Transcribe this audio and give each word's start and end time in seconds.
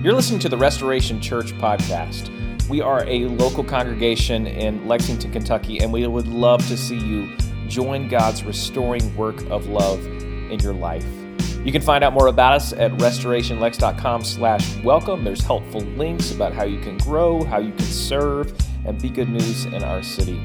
You're 0.00 0.14
listening 0.14 0.38
to 0.40 0.48
the 0.48 0.56
Restoration 0.56 1.20
Church 1.20 1.52
podcast. 1.54 2.30
We 2.68 2.80
are 2.80 3.04
a 3.08 3.24
local 3.24 3.64
congregation 3.64 4.46
in 4.46 4.86
Lexington, 4.86 5.32
Kentucky, 5.32 5.80
and 5.80 5.92
we 5.92 6.06
would 6.06 6.28
love 6.28 6.64
to 6.68 6.76
see 6.76 6.96
you 6.96 7.36
join 7.66 8.06
God's 8.06 8.44
restoring 8.44 9.16
work 9.16 9.40
of 9.50 9.66
love 9.66 10.06
in 10.06 10.60
your 10.60 10.72
life. 10.72 11.04
You 11.64 11.72
can 11.72 11.82
find 11.82 12.04
out 12.04 12.12
more 12.12 12.28
about 12.28 12.52
us 12.52 12.72
at 12.72 12.92
restorationlex.com 12.92 14.22
slash 14.22 14.76
welcome. 14.84 15.24
There's 15.24 15.42
helpful 15.42 15.80
links 15.80 16.30
about 16.30 16.52
how 16.52 16.62
you 16.62 16.78
can 16.78 16.96
grow, 16.98 17.42
how 17.42 17.58
you 17.58 17.72
can 17.72 17.86
serve, 17.86 18.56
and 18.86 19.02
be 19.02 19.10
good 19.10 19.28
news 19.28 19.64
in 19.64 19.82
our 19.82 20.04
city. 20.04 20.40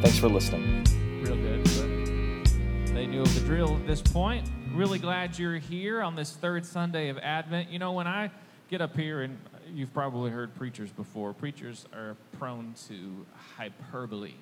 Thanks 0.00 0.18
for 0.18 0.30
listening. 0.30 0.82
Real 1.20 1.36
good. 1.36 1.66
They 2.86 3.06
knew 3.06 3.20
of 3.20 3.34
the 3.34 3.40
drill 3.40 3.76
at 3.76 3.86
this 3.86 4.00
point. 4.00 4.48
Really 4.72 4.98
glad 4.98 5.38
you're 5.38 5.58
here 5.58 6.02
on 6.02 6.16
this 6.16 6.32
third 6.36 6.64
Sunday 6.64 7.10
of 7.10 7.18
Advent. 7.18 7.68
You 7.68 7.78
know, 7.78 7.92
when 7.92 8.06
I 8.06 8.30
get 8.70 8.80
up 8.80 8.96
here, 8.96 9.22
and 9.22 9.38
you've 9.72 9.92
probably 9.92 10.30
heard 10.30 10.54
preachers 10.54 10.90
before, 10.90 11.32
preachers 11.32 11.86
are 11.92 12.16
prone 12.38 12.74
to 12.88 13.26
hyperbole. 13.56 14.34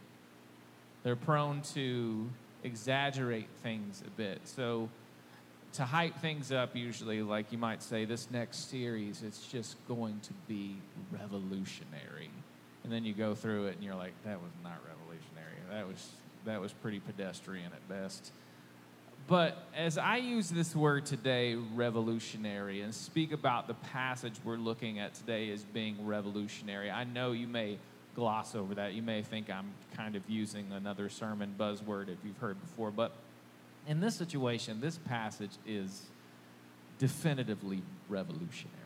They're 1.02 1.16
prone 1.16 1.62
to 1.74 2.28
exaggerate 2.62 3.48
things 3.62 4.02
a 4.06 4.10
bit. 4.10 4.40
So, 4.44 4.88
to 5.74 5.84
hype 5.84 6.18
things 6.18 6.52
up, 6.52 6.76
usually, 6.76 7.22
like 7.22 7.50
you 7.50 7.58
might 7.58 7.82
say, 7.82 8.04
this 8.04 8.30
next 8.30 8.70
series, 8.70 9.22
it's 9.22 9.46
just 9.46 9.76
going 9.88 10.20
to 10.20 10.32
be 10.46 10.76
revolutionary. 11.10 12.30
And 12.84 12.92
then 12.92 13.04
you 13.04 13.14
go 13.14 13.34
through 13.34 13.66
it 13.66 13.76
and 13.76 13.84
you're 13.84 13.94
like, 13.94 14.12
that 14.24 14.40
was 14.40 14.50
not 14.62 14.78
revolutionary. 14.86 15.56
That 15.70 15.86
was, 15.86 16.10
that 16.44 16.60
was 16.60 16.72
pretty 16.72 17.00
pedestrian 17.00 17.72
at 17.72 17.88
best. 17.88 18.32
But 19.28 19.56
as 19.76 19.98
I 19.98 20.16
use 20.16 20.50
this 20.50 20.74
word 20.74 21.06
today, 21.06 21.54
revolutionary, 21.54 22.80
and 22.80 22.94
speak 22.94 23.32
about 23.32 23.68
the 23.68 23.74
passage 23.74 24.34
we're 24.44 24.56
looking 24.56 24.98
at 24.98 25.14
today 25.14 25.50
as 25.52 25.62
being 25.62 26.04
revolutionary, 26.04 26.90
I 26.90 27.04
know 27.04 27.32
you 27.32 27.46
may 27.46 27.78
gloss 28.14 28.54
over 28.54 28.74
that. 28.74 28.94
You 28.94 29.02
may 29.02 29.22
think 29.22 29.48
I'm 29.48 29.70
kind 29.96 30.16
of 30.16 30.28
using 30.28 30.70
another 30.72 31.08
sermon 31.08 31.54
buzzword 31.58 32.08
if 32.08 32.18
you've 32.24 32.38
heard 32.38 32.60
before. 32.60 32.90
But 32.90 33.12
in 33.86 34.00
this 34.00 34.16
situation, 34.16 34.80
this 34.80 34.98
passage 34.98 35.52
is 35.66 36.02
definitively 36.98 37.82
revolutionary 38.08 38.78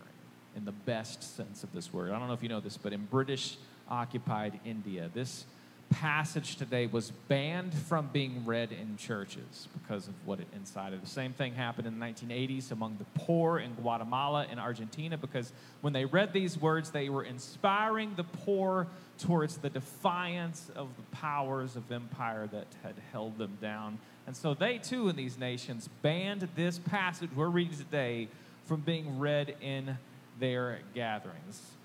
in 0.55 0.65
the 0.65 0.73
best 0.73 1.37
sense 1.37 1.65
of 1.65 1.73
this 1.73 1.93
word. 1.93 2.13
I 2.13 2.19
don't 2.19 2.29
know 2.29 2.35
if 2.35 2.43
you 2.43 2.49
know 2.49 2.61
this, 2.61 2.77
but 2.77 2.93
in 2.93 3.05
British 3.07 3.59
occupied 3.89 4.61
India, 4.65 5.11
this 5.13 5.45
passage 5.91 6.57
today 6.57 6.87
was 6.87 7.11
banned 7.29 7.73
from 7.73 8.09
being 8.13 8.45
read 8.45 8.73
in 8.73 8.97
churches 8.97 9.69
because 9.81 10.09
of 10.09 10.15
what 10.25 10.41
it 10.41 10.47
incited. 10.55 11.03
The 11.03 11.07
same 11.07 11.33
thing 11.33 11.55
happened 11.55 11.87
in 11.87 11.99
the 11.99 12.05
1980s 12.05 12.73
among 12.73 12.99
the 12.99 13.21
poor 13.21 13.59
in 13.59 13.73
Guatemala 13.75 14.47
and 14.51 14.61
Argentina 14.61 15.17
because 15.17 15.53
when 15.81 15.93
they 15.93 16.05
read 16.05 16.33
these 16.33 16.59
words, 16.59 16.91
they 16.91 17.09
were 17.09 17.25
inspiring 17.25 18.15
the 18.17 18.25
poor 18.25 18.87
towards 19.19 19.59
the 19.59 19.71
defiance 19.71 20.71
of 20.75 20.89
the 20.97 21.17
powers 21.17 21.77
of 21.77 21.91
empire 21.91 22.47
that 22.53 22.67
had 22.83 22.95
held 23.13 23.39
them 23.39 23.57
down. 23.61 23.99
And 24.27 24.37
so 24.37 24.55
they 24.55 24.79
too, 24.79 25.09
in 25.09 25.17
these 25.17 25.39
nations, 25.39 25.89
banned 26.03 26.49
this 26.57 26.79
passage 26.79 27.31
we're 27.35 27.49
reading 27.49 27.77
today 27.77 28.29
from 28.65 28.81
being 28.81 29.19
read 29.19 29.57
in 29.61 29.97
their 30.39 30.81
gatherings. 30.95 31.76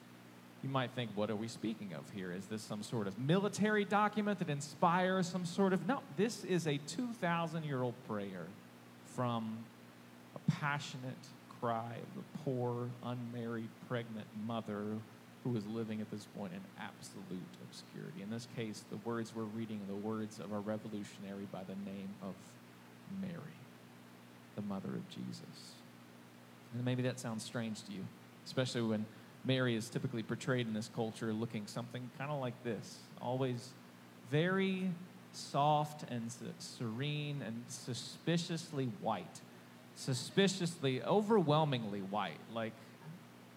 You 0.63 0.69
might 0.69 0.91
think, 0.91 1.11
what 1.15 1.31
are 1.31 1.35
we 1.35 1.47
speaking 1.47 1.93
of 1.93 2.03
here? 2.11 2.31
Is 2.31 2.45
this 2.45 2.61
some 2.61 2.83
sort 2.83 3.07
of 3.07 3.17
military 3.17 3.83
document 3.83 4.39
that 4.39 4.49
inspires 4.49 5.27
some 5.27 5.45
sort 5.45 5.73
of. 5.73 5.87
No, 5.87 6.01
this 6.17 6.43
is 6.43 6.67
a 6.67 6.77
2,000 6.77 7.63
year 7.63 7.81
old 7.81 7.95
prayer 8.07 8.45
from 9.15 9.57
a 10.35 10.51
passionate 10.51 11.15
cry 11.59 11.95
of 11.95 12.23
a 12.23 12.37
poor, 12.43 12.89
unmarried, 13.03 13.69
pregnant 13.87 14.27
mother 14.45 14.83
who 15.43 15.55
is 15.55 15.65
living 15.67 16.01
at 16.01 16.11
this 16.11 16.27
point 16.37 16.53
in 16.53 16.59
absolute 16.79 17.39
obscurity. 17.67 18.21
In 18.21 18.29
this 18.29 18.47
case, 18.55 18.83
the 18.91 18.97
words 18.97 19.33
we're 19.35 19.43
reading 19.43 19.79
are 19.83 19.87
the 19.87 20.07
words 20.07 20.39
of 20.39 20.51
a 20.51 20.59
revolutionary 20.59 21.47
by 21.51 21.63
the 21.63 21.75
name 21.89 22.09
of 22.21 22.33
Mary, 23.19 23.57
the 24.55 24.61
mother 24.61 24.89
of 24.89 25.09
Jesus. 25.09 25.73
And 26.73 26.85
maybe 26.85 27.01
that 27.03 27.19
sounds 27.19 27.43
strange 27.43 27.83
to 27.83 27.91
you, 27.91 28.05
especially 28.45 28.83
when 28.83 29.05
Mary 29.43 29.75
is 29.75 29.89
typically 29.89 30.23
portrayed 30.23 30.67
in 30.67 30.73
this 30.73 30.89
culture 30.95 31.33
looking 31.33 31.65
something 31.67 32.09
kind 32.17 32.31
of 32.31 32.39
like 32.39 32.63
this 32.63 32.99
always 33.21 33.69
very 34.29 34.91
soft 35.33 36.09
and 36.09 36.31
serene 36.59 37.41
and 37.45 37.63
suspiciously 37.67 38.85
white. 39.01 39.41
Suspiciously, 39.95 41.03
overwhelmingly 41.03 41.99
white, 41.99 42.39
like, 42.53 42.73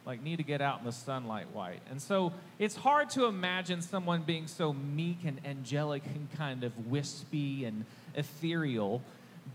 like 0.04 0.22
need 0.22 0.36
to 0.36 0.42
get 0.42 0.60
out 0.60 0.80
in 0.80 0.84
the 0.84 0.92
sunlight 0.92 1.46
white. 1.52 1.80
And 1.90 2.02
so 2.02 2.32
it's 2.58 2.76
hard 2.76 3.10
to 3.10 3.26
imagine 3.26 3.82
someone 3.82 4.22
being 4.22 4.46
so 4.46 4.72
meek 4.72 5.18
and 5.24 5.40
angelic 5.44 6.04
and 6.06 6.28
kind 6.36 6.64
of 6.64 6.88
wispy 6.88 7.64
and 7.64 7.84
ethereal 8.14 9.00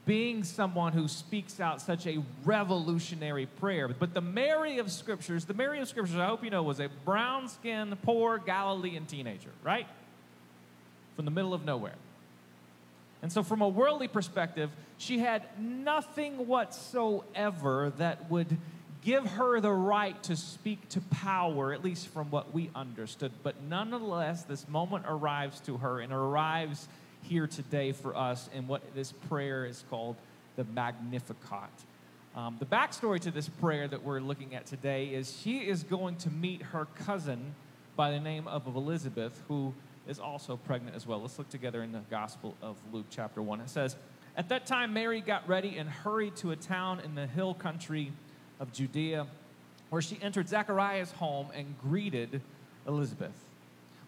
being 0.05 0.43
someone 0.43 0.93
who 0.93 1.07
speaks 1.07 1.59
out 1.59 1.81
such 1.81 2.07
a 2.07 2.21
revolutionary 2.43 3.45
prayer. 3.45 3.87
But 3.87 4.13
the 4.13 4.21
Mary 4.21 4.79
of 4.79 4.91
Scriptures, 4.91 5.45
the 5.45 5.53
Mary 5.53 5.79
of 5.79 5.87
Scriptures, 5.87 6.17
I 6.17 6.25
hope 6.25 6.43
you 6.43 6.49
know, 6.49 6.63
was 6.63 6.79
a 6.79 6.89
brown 7.05 7.47
skinned, 7.47 8.01
poor 8.01 8.37
Galilean 8.37 9.05
teenager, 9.05 9.51
right? 9.63 9.87
From 11.15 11.25
the 11.25 11.31
middle 11.31 11.53
of 11.53 11.65
nowhere. 11.65 11.95
And 13.21 13.31
so, 13.31 13.43
from 13.43 13.61
a 13.61 13.67
worldly 13.67 14.07
perspective, 14.07 14.69
she 14.97 15.19
had 15.19 15.43
nothing 15.59 16.47
whatsoever 16.47 17.91
that 17.97 18.31
would 18.31 18.57
give 19.01 19.25
her 19.25 19.59
the 19.59 19.71
right 19.71 20.21
to 20.23 20.35
speak 20.35 20.87
to 20.89 21.01
power, 21.01 21.73
at 21.73 21.83
least 21.83 22.07
from 22.07 22.31
what 22.31 22.53
we 22.53 22.69
understood. 22.75 23.31
But 23.43 23.61
nonetheless, 23.63 24.43
this 24.43 24.67
moment 24.67 25.05
arrives 25.07 25.59
to 25.61 25.77
her 25.77 25.99
and 25.99 26.11
arrives 26.11 26.87
here 27.23 27.47
today 27.47 27.91
for 27.91 28.15
us 28.15 28.49
in 28.53 28.67
what 28.67 28.81
this 28.95 29.11
prayer 29.11 29.65
is 29.65 29.83
called 29.89 30.15
the 30.55 30.63
Magnificat. 30.63 31.69
Um, 32.35 32.57
the 32.59 32.65
backstory 32.65 33.19
to 33.21 33.31
this 33.31 33.49
prayer 33.49 33.87
that 33.87 34.03
we're 34.03 34.19
looking 34.19 34.55
at 34.55 34.65
today 34.65 35.07
is 35.07 35.37
she 35.41 35.59
is 35.59 35.83
going 35.83 36.15
to 36.17 36.29
meet 36.29 36.61
her 36.61 36.85
cousin 36.85 37.55
by 37.95 38.11
the 38.11 38.19
name 38.19 38.47
of 38.47 38.65
Elizabeth, 38.67 39.41
who 39.47 39.73
is 40.07 40.19
also 40.19 40.55
pregnant 40.57 40.95
as 40.95 41.05
well. 41.05 41.21
Let's 41.21 41.37
look 41.37 41.49
together 41.49 41.83
in 41.83 41.91
the 41.91 42.01
Gospel 42.09 42.55
of 42.61 42.77
Luke, 42.93 43.07
chapter 43.09 43.41
1. 43.41 43.61
It 43.61 43.69
says, 43.69 43.95
At 44.37 44.49
that 44.49 44.65
time, 44.65 44.93
Mary 44.93 45.21
got 45.21 45.47
ready 45.47 45.77
and 45.77 45.89
hurried 45.89 46.35
to 46.37 46.51
a 46.51 46.55
town 46.55 46.99
in 46.99 47.15
the 47.15 47.27
hill 47.27 47.53
country 47.53 48.13
of 48.59 48.71
Judea, 48.71 49.27
where 49.89 50.01
she 50.01 50.17
entered 50.21 50.47
Zechariah's 50.47 51.11
home 51.11 51.47
and 51.53 51.75
greeted 51.81 52.41
Elizabeth. 52.87 53.48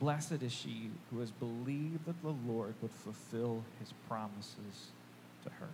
Blessed 0.00 0.42
is 0.42 0.50
she 0.50 0.90
who 1.10 1.20
has 1.20 1.30
believed 1.30 2.06
that 2.06 2.20
the 2.22 2.34
Lord 2.50 2.74
would 2.80 2.90
fulfill 2.90 3.62
his 3.78 3.92
promises 4.08 4.90
to 5.44 5.50
her. 5.50 5.68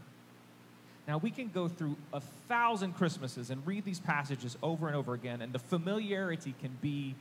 Now, 1.06 1.18
we 1.18 1.30
can 1.30 1.48
go 1.48 1.68
through 1.68 1.96
a 2.12 2.20
thousand 2.48 2.94
Christmases 2.94 3.50
and 3.50 3.64
read 3.64 3.84
these 3.84 4.00
passages 4.00 4.58
over 4.62 4.88
and 4.88 4.96
over 4.96 5.14
again, 5.14 5.40
and 5.40 5.52
the 5.52 5.60
familiarity 5.60 6.54
can 6.60 6.76
be 6.82 7.14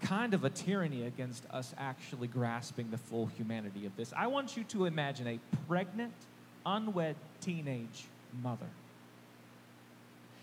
kind 0.00 0.32
of 0.32 0.44
a 0.44 0.50
tyranny 0.50 1.04
against 1.04 1.44
us 1.50 1.74
actually 1.76 2.28
grasping 2.28 2.90
the 2.90 2.98
full 2.98 3.26
humanity 3.26 3.84
of 3.84 3.94
this. 3.96 4.12
I 4.16 4.26
want 4.28 4.56
you 4.56 4.64
to 4.64 4.86
imagine 4.86 5.26
a 5.26 5.38
pregnant, 5.68 6.14
unwed 6.64 7.16
teenage 7.42 8.04
mother. 8.42 8.66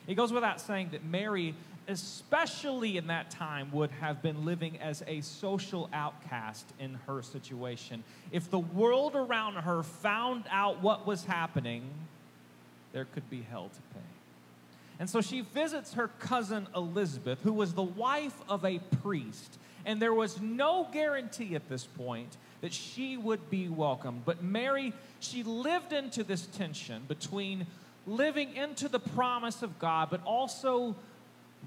It 0.06 0.16
goes 0.16 0.34
without 0.34 0.60
saying 0.60 0.90
that 0.92 1.04
Mary 1.04 1.56
especially 1.88 2.98
in 2.98 3.08
that 3.08 3.30
time, 3.30 3.72
would 3.72 3.92
have 3.92 4.22
been 4.22 4.46
living 4.46 4.78
as 4.80 5.04
a 5.08 5.22
social 5.22 5.90
outcast 5.94 6.66
in 6.80 6.96
her 7.08 7.22
situation. 7.22 8.04
If 8.32 8.50
the 8.50 8.60
world 8.60 9.16
around 9.16 9.56
her 9.56 9.84
found 9.84 10.46
out 10.50 10.82
what 10.82 11.06
was 11.06 11.26
happening, 11.26 11.84
there 12.94 13.06
could 13.06 13.30
be 13.30 13.42
hell 13.50 13.70
to 13.70 13.82
pay. 13.94 14.06
And 15.00 15.10
so 15.10 15.22
she 15.22 15.42
visits 15.42 15.94
her 15.94 16.08
cousin 16.20 16.68
Elizabeth, 16.76 17.40
who 17.42 17.54
was 17.54 17.74
the 17.74 17.82
wife 17.82 18.40
of 18.48 18.64
a 18.64 18.80
priest. 19.02 19.58
And 19.86 20.02
there 20.02 20.14
was 20.14 20.40
no 20.40 20.88
guarantee 20.94 21.56
at 21.56 21.68
this 21.68 21.86
point 21.86 22.38
that 22.62 22.72
she 22.72 23.18
would 23.18 23.50
be 23.50 23.68
welcomed. 23.68 24.24
But 24.24 24.44
Mary, 24.44 24.94
she 25.20 25.44
lived 25.44 25.92
into 25.92 26.24
this 26.24 26.46
tension 26.46 27.04
between 27.08 27.68
living 28.06 28.56
into 28.56 28.88
the 28.88 29.00
promise 29.00 29.62
of 29.62 29.80
God, 29.80 30.10
but 30.10 30.24
also 30.24 30.96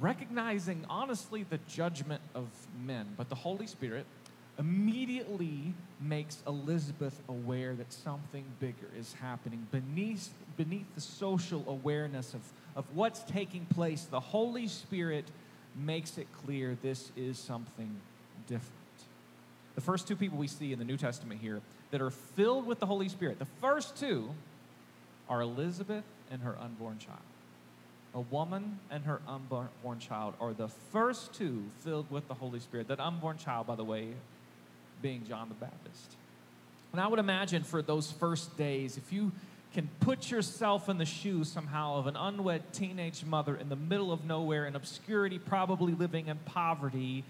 recognizing 0.01 0.85
honestly 0.89 1.45
the 1.49 1.59
judgment 1.69 2.21
of 2.35 2.47
men. 2.85 3.07
But 3.17 3.29
the 3.29 3.35
Holy 3.35 3.67
Spirit 3.67 4.07
immediately 4.59 5.75
makes 6.01 6.43
Elizabeth 6.47 7.21
aware 7.29 7.75
that 7.75 7.93
something 7.93 8.45
bigger 8.59 8.89
is 8.99 9.13
happening 9.15 9.67
beneath, 9.71 10.31
beneath 10.57 10.87
the 10.95 11.01
social 11.01 11.65
awareness 11.67 12.35
of, 12.35 12.41
of 12.75 12.85
what's 12.95 13.21
taking 13.25 13.67
place. 13.67 14.05
The 14.05 14.21
Holy 14.21 14.69
Spirit 14.69 15.25
makes 15.75 16.17
it 16.17 16.27
clear 16.45 16.77
this 16.83 17.11
is 17.17 17.39
something 17.39 18.01
different. 18.47 18.73
The 19.75 19.83
first 19.83 20.09
two 20.09 20.17
people 20.17 20.39
we 20.39 20.49
see 20.49 20.73
in 20.73 20.79
the 20.79 20.87
New 20.87 20.97
Testament 20.97 21.41
here 21.41 21.61
that 21.91 22.01
are 22.01 22.11
filled 22.11 22.67
with 22.67 22.81
the 22.81 22.87
Holy 22.87 23.11
Spirit, 23.11 23.39
the 23.39 23.47
first 23.61 23.97
two 23.99 24.31
are 25.29 25.43
Elizabeth 25.43 26.05
and 26.31 26.43
her 26.43 26.57
unborn 26.59 26.99
child. 26.99 27.19
A 28.17 28.21
woman 28.21 28.79
and 28.91 29.05
her 29.05 29.21
unborn 29.29 29.99
child 30.01 30.35
are 30.41 30.55
the 30.55 30.69
first 30.69 31.35
two 31.35 31.65
filled 31.85 32.11
with 32.11 32.27
the 32.29 32.35
Holy 32.35 32.61
Spirit. 32.61 32.89
That 32.89 32.99
unborn 32.99 33.37
child, 33.37 33.67
by 33.67 33.77
the 33.77 33.85
way, 33.85 34.09
being 35.03 35.27
John 35.29 35.51
the 35.51 35.55
Baptist. 35.55 36.17
And 36.93 37.01
I 37.01 37.09
would 37.09 37.19
imagine 37.19 37.63
for 37.63 37.83
those 37.83 38.11
first 38.11 38.57
days, 38.57 38.97
if 38.97 39.13
you 39.13 39.33
can 39.75 39.91
put 40.01 40.31
yourself 40.31 40.89
in 40.89 40.97
the 40.97 41.05
shoes 41.05 41.53
somehow 41.53 41.99
of 41.99 42.07
an 42.07 42.17
unwed 42.17 42.73
teenage 42.73 43.23
mother 43.23 43.55
in 43.55 43.69
the 43.69 43.77
middle 43.77 44.11
of 44.11 44.25
nowhere 44.25 44.65
in 44.65 44.75
obscurity, 44.75 45.39
probably 45.39 45.93
living 45.93 46.29
in 46.29 46.39
poverty, 46.47 47.23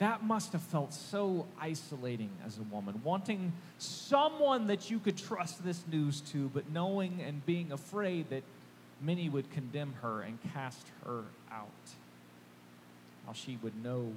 that 0.00 0.22
must 0.22 0.52
have 0.52 0.60
felt 0.60 0.92
so 0.92 1.46
isolating 1.58 2.30
as 2.46 2.58
a 2.58 2.62
woman, 2.64 3.00
wanting 3.02 3.54
someone 3.78 4.66
that 4.66 4.90
you 4.90 4.98
could 4.98 5.16
trust 5.16 5.64
this 5.64 5.82
news 5.90 6.20
to, 6.20 6.50
but 6.52 6.70
knowing 6.70 7.22
and 7.26 7.46
being 7.46 7.72
afraid 7.72 8.28
that 8.28 8.42
many 9.00 9.28
would 9.28 9.50
condemn 9.50 9.94
her 10.02 10.22
and 10.22 10.38
cast 10.52 10.86
her 11.04 11.22
out. 11.50 11.68
How 13.26 13.32
she 13.32 13.58
would 13.62 13.82
know. 13.82 14.12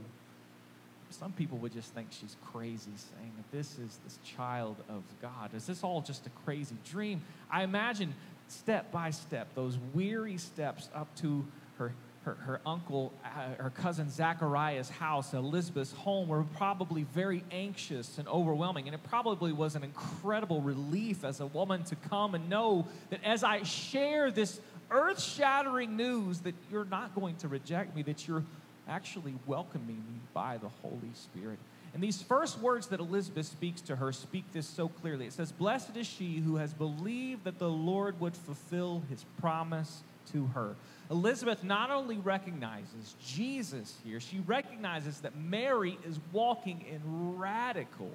Some 1.10 1.32
people 1.32 1.60
would 1.60 1.74
just 1.74 1.94
think 1.94 2.08
she's 2.12 2.36
crazy, 2.44 2.92
saying 2.96 3.32
that 3.38 3.56
this 3.56 3.78
is 3.78 4.00
this 4.04 4.18
child 4.36 4.78
of 4.90 5.04
God. 5.22 5.54
Is 5.54 5.68
this 5.68 5.84
all 5.84 6.02
just 6.02 6.26
a 6.26 6.32
crazy 6.44 6.76
dream? 6.90 7.22
I 7.52 7.64
imagine 7.64 8.16
step 8.48 8.92
by 8.92 9.12
step, 9.12 9.48
those 9.54 9.78
weary 9.94 10.38
steps 10.38 10.90
up 10.96 11.16
to 11.18 11.46
her 11.78 11.94
her, 12.24 12.36
her 12.36 12.62
uncle, 12.66 13.12
uh, 13.24 13.62
her 13.62 13.70
cousin 13.70 14.10
Zachariah's 14.10 14.90
house, 14.90 15.34
Elizabeth's 15.34 15.92
home, 15.92 16.28
were 16.28 16.44
probably 16.56 17.04
very 17.04 17.44
anxious 17.52 18.18
and 18.18 18.28
overwhelming. 18.28 18.88
And 18.88 18.96
it 18.96 19.04
probably 19.04 19.52
was 19.52 19.76
an 19.76 19.84
incredible 19.84 20.62
relief 20.62 21.24
as 21.24 21.40
a 21.40 21.46
woman 21.46 21.84
to 21.86 21.96
come 21.96 22.36
and 22.36 22.50
know 22.50 22.88
that 23.10 23.24
as 23.24 23.44
I 23.44 23.64
share 23.64 24.32
this 24.32 24.60
earth 24.94 25.22
shattering 25.22 25.98
news, 25.98 26.40
that 26.40 26.56
you're 26.72 26.86
not 26.86 27.14
going 27.16 27.36
to 27.38 27.48
reject 27.48 27.96
me, 27.96 28.02
that 28.04 28.28
you're 28.28 28.44
actually 28.88 29.34
welcoming 29.46 29.98
me 29.98 30.20
by 30.34 30.58
the 30.58 30.70
Holy 30.82 31.12
Spirit. 31.14 31.60
And 31.94 32.02
these 32.02 32.22
first 32.22 32.60
words 32.60 32.88
that 32.88 33.00
Elizabeth 33.00 33.46
speaks 33.46 33.82
to 33.82 33.96
her 33.96 34.12
speak 34.12 34.46
this 34.52 34.66
so 34.66 34.88
clearly. 34.88 35.28
It 35.28 35.34
says, 35.34 35.52
Blessed 35.52 35.96
is 35.96 36.08
she 36.08 36.38
who 36.38 36.56
has 36.56 36.74
believed 36.74 37.44
that 37.44 37.60
the 37.60 37.70
Lord 37.70 38.20
would 38.20 38.36
fulfill 38.36 39.04
his 39.10 39.26
promise 39.40 40.02
to 40.32 40.48
her. 40.48 40.76
Elizabeth 41.12 41.64
not 41.64 41.92
only 41.92 42.18
recognizes 42.18 43.16
Jesus 43.24 43.96
here, 44.04 44.20
she 44.20 44.40
recognizes 44.48 45.20
that 45.20 45.36
Mary 45.36 45.98
is 46.08 46.20
walking 46.32 46.84
in 46.90 47.38
radical, 47.38 48.12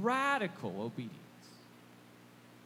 radical 0.00 0.82
obedience. 0.82 1.23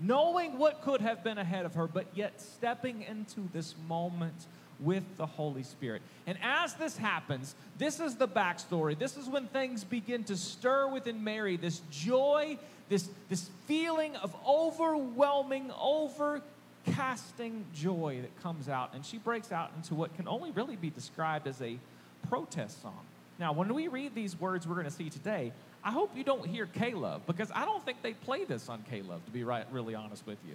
Knowing 0.00 0.58
what 0.58 0.82
could 0.82 1.00
have 1.00 1.24
been 1.24 1.38
ahead 1.38 1.64
of 1.64 1.74
her, 1.74 1.86
but 1.86 2.06
yet 2.14 2.40
stepping 2.40 3.02
into 3.02 3.48
this 3.52 3.74
moment 3.88 4.46
with 4.80 5.02
the 5.16 5.26
Holy 5.26 5.62
Spirit. 5.62 6.02
And 6.26 6.38
as 6.42 6.74
this 6.74 6.96
happens, 6.96 7.54
this 7.78 8.00
is 8.00 8.16
the 8.16 8.28
backstory. 8.28 8.98
This 8.98 9.16
is 9.16 9.28
when 9.28 9.46
things 9.48 9.84
begin 9.84 10.24
to 10.24 10.36
stir 10.36 10.88
within 10.88 11.24
Mary 11.24 11.56
this 11.56 11.80
joy, 11.90 12.58
this, 12.88 13.08
this 13.28 13.50
feeling 13.66 14.14
of 14.16 14.34
overwhelming, 14.46 15.70
overcasting 15.70 17.62
joy 17.74 18.20
that 18.22 18.42
comes 18.42 18.68
out, 18.68 18.94
and 18.94 19.04
she 19.04 19.18
breaks 19.18 19.50
out 19.50 19.72
into 19.76 19.94
what 19.94 20.14
can 20.14 20.28
only 20.28 20.50
really 20.52 20.76
be 20.76 20.90
described 20.90 21.46
as 21.46 21.60
a 21.60 21.76
protest 22.28 22.80
song. 22.82 23.00
Now, 23.38 23.52
when 23.52 23.72
we 23.72 23.88
read 23.88 24.14
these 24.14 24.38
words 24.40 24.66
we're 24.66 24.74
going 24.74 24.86
to 24.86 24.92
see 24.92 25.10
today, 25.10 25.52
I 25.84 25.90
hope 25.90 26.16
you 26.16 26.24
don't 26.24 26.46
hear 26.46 26.66
K-LOVE 26.66 27.26
because 27.26 27.50
I 27.54 27.64
don't 27.64 27.84
think 27.84 28.02
they 28.02 28.12
play 28.12 28.44
this 28.44 28.68
on 28.68 28.84
K-LOVE, 28.90 29.24
to 29.24 29.30
be 29.30 29.44
right, 29.44 29.64
really 29.70 29.94
honest 29.94 30.26
with 30.26 30.38
you. 30.46 30.54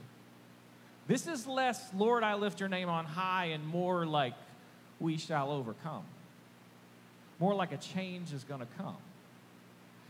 This 1.08 1.28
is 1.28 1.48
less, 1.48 1.82
Lord, 1.94 2.24
I 2.24 2.36
lift 2.36 2.60
your 2.60 2.70
name 2.70 2.90
on 2.90 3.06
high, 3.06 3.46
and 3.46 3.66
more 3.66 4.06
like, 4.06 4.34
we 5.00 5.18
shall 5.18 5.52
overcome. 5.52 6.04
More 7.40 7.56
like 7.56 7.72
a 7.72 7.78
change 7.78 8.32
is 8.32 8.44
going 8.44 8.62
to 8.62 8.68
come. 8.78 8.96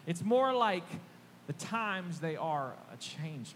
It's 0.06 0.24
more 0.24 0.54
like 0.54 0.84
the 1.48 1.54
times 1.54 2.20
they 2.20 2.36
are 2.36 2.74
a 2.94 2.98
change 2.98 3.54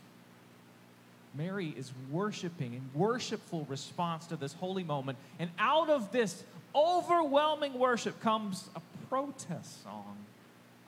Mary 1.38 1.74
is 1.78 1.92
worshiping 2.12 2.74
in 2.74 2.82
worshipful 3.00 3.66
response 3.70 4.26
to 4.28 4.36
this 4.36 4.54
holy 4.54 4.84
moment. 4.84 5.18
And 5.40 5.50
out 5.60 5.90
of 5.90 6.12
this 6.12 6.44
overwhelming 6.76 7.74
worship 7.74 8.20
comes 8.22 8.70
a 8.76 8.82
protest 9.10 9.84
song 9.84 10.18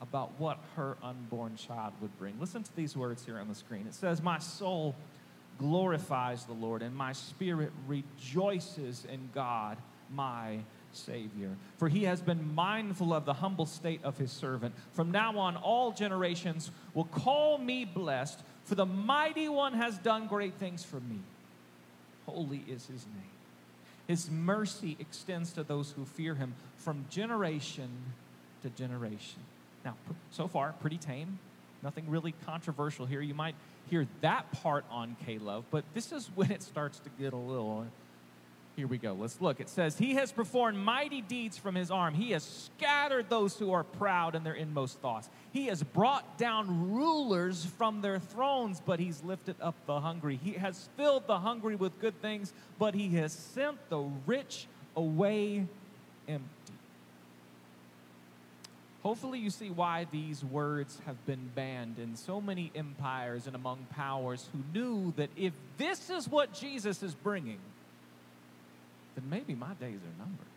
about 0.00 0.32
what 0.38 0.58
her 0.76 0.96
unborn 1.02 1.56
child 1.56 1.92
would 2.00 2.16
bring. 2.18 2.38
Listen 2.40 2.62
to 2.62 2.76
these 2.76 2.96
words 2.96 3.24
here 3.24 3.38
on 3.38 3.48
the 3.48 3.54
screen. 3.54 3.86
It 3.86 3.94
says, 3.94 4.22
My 4.22 4.38
soul 4.38 4.94
glorifies 5.58 6.44
the 6.44 6.54
Lord, 6.54 6.82
and 6.82 6.94
my 6.94 7.12
spirit 7.12 7.70
rejoices 7.86 9.04
in 9.04 9.28
God, 9.34 9.76
my 10.10 10.60
Savior. 10.92 11.50
For 11.76 11.88
he 11.88 12.04
has 12.04 12.20
been 12.20 12.54
mindful 12.54 13.12
of 13.12 13.26
the 13.26 13.34
humble 13.34 13.66
state 13.66 14.00
of 14.02 14.16
his 14.16 14.32
servant. 14.32 14.74
From 14.92 15.10
now 15.10 15.38
on, 15.38 15.56
all 15.56 15.92
generations 15.92 16.70
will 16.94 17.04
call 17.04 17.58
me 17.58 17.84
blessed, 17.84 18.40
for 18.64 18.74
the 18.74 18.86
mighty 18.86 19.48
one 19.48 19.74
has 19.74 19.98
done 19.98 20.26
great 20.26 20.54
things 20.54 20.82
for 20.82 21.00
me. 21.00 21.20
Holy 22.26 22.64
is 22.66 22.86
his 22.86 23.04
name. 23.06 23.30
His 24.06 24.30
mercy 24.30 24.96
extends 24.98 25.52
to 25.52 25.62
those 25.62 25.92
who 25.92 26.04
fear 26.04 26.34
him 26.34 26.54
from 26.76 27.04
generation 27.10 27.90
to 28.62 28.70
generation. 28.70 29.40
Now, 29.84 29.94
so 30.30 30.48
far, 30.48 30.74
pretty 30.80 30.98
tame. 30.98 31.38
Nothing 31.82 32.04
really 32.08 32.34
controversial 32.44 33.06
here. 33.06 33.22
You 33.22 33.34
might 33.34 33.54
hear 33.88 34.06
that 34.20 34.50
part 34.52 34.84
on 34.90 35.16
K-LOVE, 35.24 35.64
but 35.70 35.84
this 35.94 36.12
is 36.12 36.30
when 36.34 36.50
it 36.50 36.62
starts 36.62 36.98
to 37.00 37.10
get 37.18 37.32
a 37.32 37.36
little 37.36 37.84
uh, 37.86 37.90
here 38.76 38.86
we 38.86 38.96
go. 38.96 39.12
Let's 39.12 39.40
look. 39.42 39.60
It 39.60 39.68
says, 39.68 39.98
He 39.98 40.14
has 40.14 40.32
performed 40.32 40.78
mighty 40.78 41.20
deeds 41.20 41.58
from 41.58 41.74
his 41.74 41.90
arm. 41.90 42.14
He 42.14 42.30
has 42.30 42.42
scattered 42.42 43.28
those 43.28 43.58
who 43.58 43.72
are 43.72 43.84
proud 43.84 44.34
in 44.34 44.42
their 44.42 44.54
inmost 44.54 45.00
thoughts. 45.00 45.28
He 45.52 45.66
has 45.66 45.82
brought 45.82 46.38
down 46.38 46.90
rulers 46.90 47.64
from 47.64 48.00
their 48.00 48.18
thrones, 48.18 48.80
but 48.84 48.98
he's 48.98 49.22
lifted 49.22 49.56
up 49.60 49.74
the 49.86 50.00
hungry. 50.00 50.40
He 50.42 50.52
has 50.52 50.88
filled 50.96 51.26
the 51.26 51.38
hungry 51.38 51.76
with 51.76 52.00
good 52.00 52.18
things, 52.22 52.54
but 52.78 52.94
he 52.94 53.08
has 53.16 53.32
sent 53.32 53.76
the 53.90 54.08
rich 54.26 54.66
away 54.96 55.66
empty. 56.26 56.59
Hopefully, 59.02 59.38
you 59.38 59.48
see 59.48 59.70
why 59.70 60.06
these 60.10 60.44
words 60.44 60.98
have 61.06 61.24
been 61.24 61.50
banned 61.54 61.98
in 61.98 62.16
so 62.16 62.38
many 62.38 62.70
empires 62.74 63.46
and 63.46 63.56
among 63.56 63.86
powers 63.90 64.46
who 64.52 64.78
knew 64.78 65.14
that 65.16 65.30
if 65.36 65.54
this 65.78 66.10
is 66.10 66.28
what 66.28 66.52
Jesus 66.52 67.02
is 67.02 67.14
bringing, 67.14 67.60
then 69.14 69.30
maybe 69.30 69.54
my 69.54 69.72
days 69.74 69.96
are 69.96 70.18
numbered. 70.18 70.49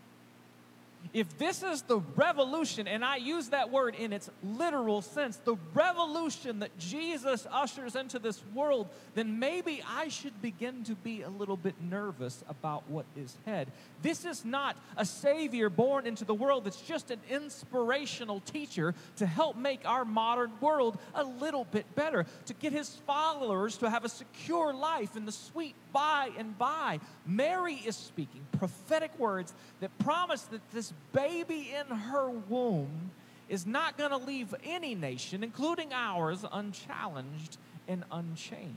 If 1.11 1.37
this 1.37 1.61
is 1.63 1.81
the 1.81 1.99
revolution, 2.15 2.87
and 2.87 3.03
I 3.03 3.17
use 3.17 3.49
that 3.49 3.71
word 3.71 3.95
in 3.95 4.13
its 4.13 4.29
literal 4.41 5.01
sense, 5.01 5.37
the 5.37 5.57
revolution 5.73 6.59
that 6.59 6.77
Jesus 6.79 7.45
ushers 7.51 7.95
into 7.95 8.19
this 8.19 8.41
world, 8.53 8.87
then 9.13 9.37
maybe 9.37 9.83
I 9.87 10.07
should 10.07 10.41
begin 10.41 10.83
to 10.85 10.95
be 10.95 11.21
a 11.21 11.29
little 11.29 11.57
bit 11.57 11.75
nervous 11.81 12.43
about 12.47 12.89
what 12.89 13.05
is 13.15 13.37
ahead. 13.45 13.71
This 14.01 14.25
is 14.25 14.45
not 14.45 14.77
a 14.95 15.05
Savior 15.05 15.69
born 15.69 16.07
into 16.07 16.25
the 16.25 16.33
world, 16.33 16.63
that's 16.63 16.81
just 16.81 17.11
an 17.11 17.19
inspirational 17.29 18.39
teacher 18.39 18.95
to 19.17 19.25
help 19.25 19.57
make 19.57 19.81
our 19.85 20.05
modern 20.05 20.51
world 20.61 20.97
a 21.15 21.23
little 21.23 21.65
bit 21.65 21.93
better, 21.95 22.25
to 22.45 22.53
get 22.53 22.71
his 22.71 22.89
followers 23.05 23.77
to 23.77 23.89
have 23.89 24.05
a 24.05 24.09
secure 24.09 24.73
life 24.73 25.15
in 25.17 25.25
the 25.25 25.31
sweet 25.31 25.75
by 25.91 26.31
and 26.37 26.57
by. 26.57 26.99
Mary 27.25 27.75
is 27.75 27.95
speaking 27.95 28.41
prophetic 28.57 29.17
words 29.19 29.53
that 29.79 29.97
promise 29.99 30.43
that 30.43 30.61
this 30.71 30.92
baby 31.11 31.73
in 31.73 31.95
her 31.95 32.29
womb 32.29 33.11
is 33.49 33.65
not 33.65 33.97
going 33.97 34.09
to 34.11 34.17
leave 34.17 34.53
any 34.63 34.95
nation, 34.95 35.43
including 35.43 35.93
ours, 35.93 36.45
unchallenged 36.51 37.57
and 37.87 38.03
unchanged. 38.11 38.73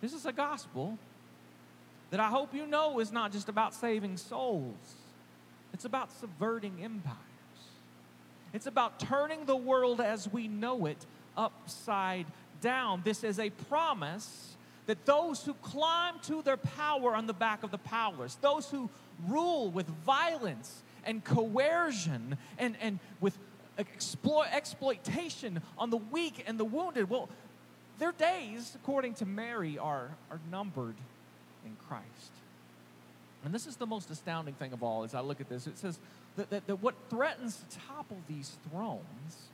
This 0.00 0.12
is 0.12 0.26
a 0.26 0.32
gospel 0.32 0.98
that 2.10 2.20
I 2.20 2.28
hope 2.28 2.54
you 2.54 2.66
know 2.66 3.00
is 3.00 3.12
not 3.12 3.32
just 3.32 3.48
about 3.48 3.74
saving 3.74 4.16
souls, 4.16 4.96
it's 5.72 5.84
about 5.84 6.10
subverting 6.12 6.82
empires. 6.82 7.16
It's 8.54 8.66
about 8.66 8.98
turning 8.98 9.44
the 9.44 9.56
world 9.56 10.00
as 10.00 10.26
we 10.26 10.48
know 10.48 10.86
it 10.86 11.04
upside 11.36 12.24
down. 12.62 13.02
This 13.04 13.22
is 13.22 13.38
a 13.38 13.50
promise 13.50 14.56
that 14.86 15.04
those 15.04 15.44
who 15.44 15.52
climb 15.54 16.18
to 16.22 16.40
their 16.40 16.56
power 16.56 17.14
on 17.14 17.26
the 17.26 17.34
back 17.34 17.62
of 17.62 17.70
the 17.70 17.78
powerless, 17.78 18.36
those 18.36 18.70
who 18.70 18.88
rule 19.26 19.70
with 19.70 19.86
violence 20.04 20.82
and 21.04 21.24
coercion 21.24 22.36
and, 22.58 22.76
and 22.80 22.98
with 23.20 23.36
exploit, 23.78 24.46
exploitation 24.52 25.62
on 25.78 25.90
the 25.90 25.96
weak 25.96 26.44
and 26.46 26.58
the 26.58 26.64
wounded. 26.64 27.08
Well, 27.08 27.28
their 27.98 28.12
days, 28.12 28.76
according 28.76 29.14
to 29.14 29.26
Mary, 29.26 29.78
are, 29.78 30.10
are 30.30 30.40
numbered 30.50 30.96
in 31.64 31.76
Christ. 31.88 32.04
And 33.44 33.54
this 33.54 33.66
is 33.66 33.76
the 33.76 33.86
most 33.86 34.10
astounding 34.10 34.54
thing 34.54 34.72
of 34.72 34.82
all 34.82 35.04
as 35.04 35.14
I 35.14 35.20
look 35.20 35.40
at 35.40 35.48
this. 35.48 35.66
It 35.66 35.78
says 35.78 35.98
that, 36.36 36.50
that, 36.50 36.66
that 36.66 36.76
what 36.76 36.94
threatens 37.08 37.56
to 37.56 37.78
topple 37.88 38.18
these 38.28 38.56
thrones 38.70 39.48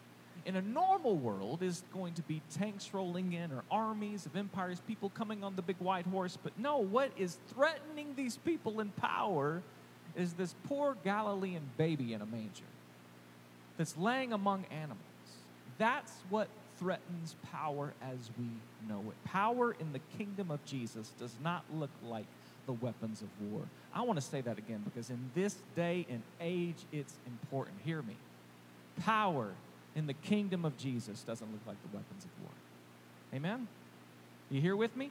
in 0.47 0.57
a 0.57 0.63
normal 0.63 1.17
world 1.17 1.63
is 1.63 1.83
going 1.93 2.15
to 2.15 2.23
be 2.23 2.43
tanks 2.59 2.93
rolling 2.93 3.33
in 3.33 3.51
or 3.53 3.63
armies 3.71 4.27
of 4.27 4.37
empires, 4.37 4.81
people 4.87 5.11
coming 5.11 5.43
on 5.43 5.57
the 5.57 5.63
big 5.63 5.77
white 5.79 6.07
horse. 6.07 6.39
But 6.43 6.59
no, 6.59 6.79
what 6.79 7.11
is 7.17 7.39
threatening 7.49 8.15
these 8.17 8.37
people 8.37 8.81
in 8.81 8.91
power 8.91 9.63
is 10.17 10.35
this 10.35 10.55
poor 10.69 10.97
Galilean 11.05 11.63
baby 11.77 12.13
in 12.13 12.21
a 12.21 12.27
manger 12.27 12.65
that's 13.77 13.97
laying 13.97 14.33
among 14.33 14.67
animals. 14.71 14.99
That's 15.79 16.13
what 16.29 16.49
threatens 16.79 17.37
power 17.53 17.93
as 18.03 18.31
we 18.39 18.47
know 18.89 19.01
it. 19.09 19.25
Power 19.25 19.75
in 19.81 19.93
the 19.93 20.01
kingdom 20.19 20.51
of 20.51 20.65
Jesus 20.65 21.13
does 21.19 21.35
not 21.43 21.65
look 21.75 21.91
like 22.05 22.27
the 22.67 22.73
weapons 22.73 23.23
of 23.23 23.29
war. 23.51 23.63
I 23.95 24.03
want 24.03 24.19
to 24.19 24.25
say 24.25 24.41
that 24.41 24.59
again 24.59 24.83
because 24.85 25.11
in 25.11 25.31
this 25.35 25.57
day 25.77 26.07
and 26.09 26.23
age, 26.41 26.77
it's 26.93 27.15
important. 27.27 27.77
Hear 27.85 28.03
me. 28.03 28.17
Power 29.01 29.51
in 29.97 30.07
the 30.07 30.15
kingdom 30.15 30.65
of 30.65 30.77
Jesus 30.77 31.23
doesn't 31.23 31.51
look 31.51 31.61
like 31.67 31.77
the 31.83 31.97
weapons 31.97 32.25
of 32.25 32.31
war. 32.43 32.51
Amen? 33.35 33.69
You 34.51 34.61
here 34.61 34.77
with 34.77 34.97
me? 34.97 35.11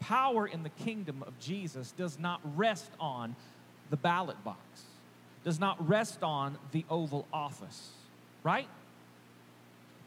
Power 0.00 0.46
in 0.46 0.62
the 0.62 0.68
kingdom 0.68 1.24
of 1.26 1.38
Jesus 1.40 1.92
does 1.92 2.18
not 2.18 2.40
rest 2.56 2.90
on 3.00 3.34
the 3.90 3.96
ballot 3.96 4.42
box, 4.44 4.58
does 5.44 5.60
not 5.60 5.88
rest 5.88 6.22
on 6.22 6.58
the 6.72 6.84
Oval 6.90 7.26
Office, 7.32 7.90
right? 8.42 8.68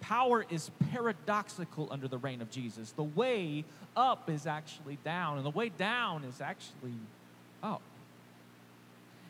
Power 0.02 0.46
is 0.50 0.70
paradoxical 0.92 1.88
under 1.92 2.08
the 2.08 2.18
reign 2.18 2.42
of 2.42 2.52
Jesus. 2.52 2.92
The 2.92 3.04
way 3.04 3.66
up 3.96 4.30
is 4.30 4.46
actually 4.46 4.98
down, 5.04 5.38
and 5.38 5.46
the 5.46 5.52
way 5.52 5.70
down 5.70 6.24
is 6.24 6.42
actually 6.42 6.94
up. 7.64 7.82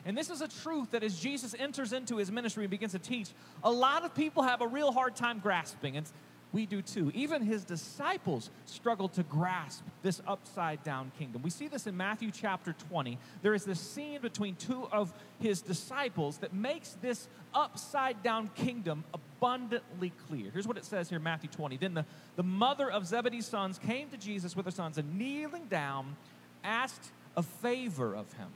And 0.08 0.16
this 0.16 0.30
is 0.30 0.40
a 0.40 0.48
truth 0.48 0.92
that 0.92 1.04
as 1.04 1.20
Jesus 1.20 1.54
enters 1.58 1.92
into 1.92 2.16
his 2.16 2.32
ministry 2.32 2.64
and 2.64 2.70
begins 2.70 2.92
to 2.92 2.98
teach, 2.98 3.28
a 3.62 3.70
lot 3.70 4.06
of 4.06 4.14
people 4.14 4.42
have 4.42 4.62
a 4.62 4.66
real 4.66 4.90
hard 4.90 5.14
time 5.14 5.38
grasping. 5.38 5.98
And 5.98 6.06
we 6.50 6.64
do 6.64 6.80
too. 6.80 7.12
Even 7.14 7.42
his 7.42 7.62
disciples 7.62 8.48
struggled 8.64 9.12
to 9.12 9.22
grasp 9.22 9.84
this 10.02 10.22
upside 10.26 10.82
down 10.82 11.12
kingdom. 11.18 11.42
We 11.42 11.50
see 11.50 11.68
this 11.68 11.86
in 11.86 11.94
Matthew 11.94 12.30
chapter 12.30 12.74
20. 12.88 13.18
There 13.42 13.52
is 13.52 13.66
this 13.66 13.78
scene 13.80 14.22
between 14.22 14.54
two 14.54 14.88
of 14.90 15.12
his 15.40 15.60
disciples 15.60 16.38
that 16.38 16.54
makes 16.54 16.96
this 17.02 17.28
upside 17.52 18.22
down 18.22 18.48
kingdom 18.54 19.04
abundantly 19.12 20.14
clear. 20.26 20.50
Here's 20.50 20.66
what 20.66 20.78
it 20.78 20.86
says 20.86 21.10
here, 21.10 21.18
Matthew 21.18 21.50
20. 21.50 21.76
Then 21.76 21.92
the, 21.92 22.06
the 22.36 22.42
mother 22.42 22.90
of 22.90 23.06
Zebedee's 23.06 23.46
sons 23.46 23.78
came 23.78 24.08
to 24.08 24.16
Jesus 24.16 24.56
with 24.56 24.64
her 24.64 24.72
sons 24.72 24.96
and 24.96 25.18
kneeling 25.18 25.66
down 25.66 26.16
asked 26.64 27.12
a 27.36 27.42
favor 27.42 28.16
of 28.16 28.32
him. 28.32 28.48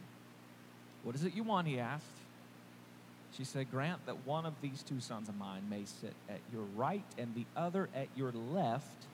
What 1.02 1.14
is 1.14 1.24
it 1.24 1.34
you 1.34 1.42
want? 1.42 1.66
He 1.66 1.78
asked. 1.78 2.04
She 3.36 3.44
said, 3.44 3.70
Grant 3.70 4.04
that 4.06 4.26
one 4.26 4.44
of 4.44 4.54
these 4.60 4.82
two 4.82 5.00
sons 5.00 5.28
of 5.28 5.36
mine 5.36 5.62
may 5.70 5.84
sit 5.84 6.14
at 6.28 6.40
your 6.52 6.62
right 6.76 7.04
and 7.16 7.34
the 7.34 7.46
other 7.56 7.88
at 7.94 8.08
your 8.14 8.32
left 8.32 9.06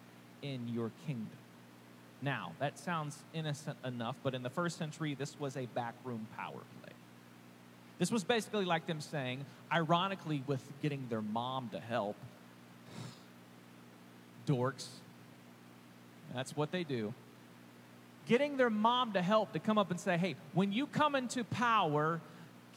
in 0.42 0.68
your 0.68 0.90
kingdom. 1.06 1.28
Now, 2.20 2.52
that 2.58 2.78
sounds 2.78 3.16
innocent 3.32 3.78
enough, 3.84 4.16
but 4.24 4.34
in 4.34 4.42
the 4.42 4.50
first 4.50 4.76
century, 4.76 5.14
this 5.14 5.38
was 5.38 5.56
a 5.56 5.66
backroom 5.66 6.26
power 6.36 6.60
play. 6.82 6.92
This 7.98 8.10
was 8.10 8.24
basically 8.24 8.64
like 8.64 8.86
them 8.86 9.00
saying, 9.00 9.44
ironically, 9.72 10.42
with 10.46 10.62
getting 10.82 11.06
their 11.08 11.22
mom 11.22 11.68
to 11.72 11.78
help, 11.78 12.16
dorks, 14.46 14.86
that's 16.34 16.56
what 16.56 16.72
they 16.72 16.84
do. 16.84 17.14
Getting 18.28 18.58
their 18.58 18.70
mom 18.70 19.12
to 19.14 19.22
help 19.22 19.52
to 19.54 19.58
come 19.58 19.78
up 19.78 19.90
and 19.90 19.98
say, 19.98 20.18
hey, 20.18 20.36
when 20.52 20.70
you 20.70 20.86
come 20.86 21.14
into 21.14 21.44
power, 21.44 22.20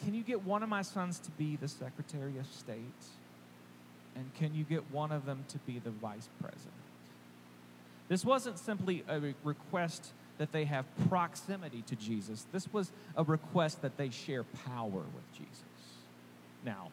can 0.04 0.14
you 0.14 0.24
get 0.24 0.44
one 0.44 0.64
of 0.64 0.70
my 0.70 0.82
sons 0.82 1.20
to 1.20 1.32
be 1.32 1.58
the 1.58 1.68
Secretary 1.68 2.38
of 2.40 2.48
State? 2.48 2.78
And 4.16 4.34
can 4.36 4.56
you 4.56 4.64
get 4.64 4.90
one 4.92 5.12
of 5.12 5.26
them 5.26 5.44
to 5.50 5.58
be 5.60 5.80
the 5.80 5.92
Vice 5.92 6.30
President? 6.42 6.72
This 8.08 8.26
wasn't 8.26 8.60
simply 8.60 9.04
a 9.08 9.34
request 9.44 10.12
that 10.38 10.52
they 10.52 10.66
have 10.66 10.86
proximity 11.10 11.82
to 11.84 11.96
Jesus. 11.96 12.46
This 12.52 12.72
was 12.74 12.92
a 13.16 13.24
request 13.24 13.82
that 13.82 13.98
they 13.98 14.10
share 14.10 14.44
power 14.44 14.90
with 14.90 15.32
Jesus. 15.34 15.64
Now, 16.66 16.92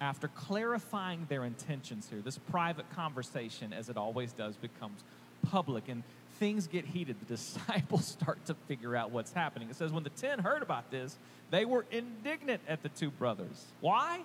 after 0.00 0.28
clarifying 0.28 1.26
their 1.28 1.44
intentions 1.44 2.08
here, 2.10 2.20
this 2.20 2.38
private 2.38 2.90
conversation, 2.94 3.72
as 3.72 3.88
it 3.88 3.96
always 3.96 4.32
does, 4.32 4.56
becomes 4.56 5.02
public 5.50 5.88
and 5.88 6.02
things 6.38 6.66
get 6.66 6.84
heated. 6.84 7.16
The 7.20 7.26
disciples 7.36 8.04
start 8.06 8.44
to 8.46 8.54
figure 8.68 8.96
out 8.96 9.10
what's 9.10 9.32
happening. 9.32 9.70
It 9.70 9.76
says, 9.76 9.92
when 9.92 10.04
the 10.04 10.10
ten 10.10 10.38
heard 10.38 10.62
about 10.62 10.90
this, 10.90 11.16
they 11.50 11.64
were 11.64 11.84
indignant 11.90 12.62
at 12.68 12.82
the 12.82 12.88
two 12.88 13.10
brothers. 13.10 13.64
Why? 13.80 14.20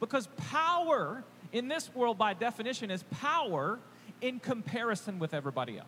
Because 0.00 0.28
power 0.50 1.24
in 1.52 1.68
this 1.68 1.92
world, 1.94 2.18
by 2.18 2.34
definition, 2.34 2.90
is 2.90 3.02
power 3.04 3.78
in 4.20 4.38
comparison 4.38 5.18
with 5.18 5.34
everybody 5.34 5.78
else. 5.78 5.86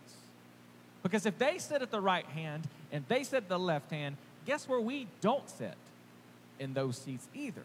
Because 1.02 1.26
if 1.26 1.38
they 1.38 1.58
sit 1.58 1.82
at 1.82 1.90
the 1.90 2.00
right 2.00 2.26
hand 2.26 2.68
and 2.92 3.04
they 3.08 3.24
sit 3.24 3.36
at 3.36 3.48
the 3.48 3.58
left 3.58 3.90
hand, 3.90 4.16
guess 4.46 4.68
where 4.68 4.80
we 4.80 5.06
don't 5.20 5.48
sit? 5.48 5.74
In 6.58 6.74
those 6.74 6.98
seats 6.98 7.26
either. 7.34 7.62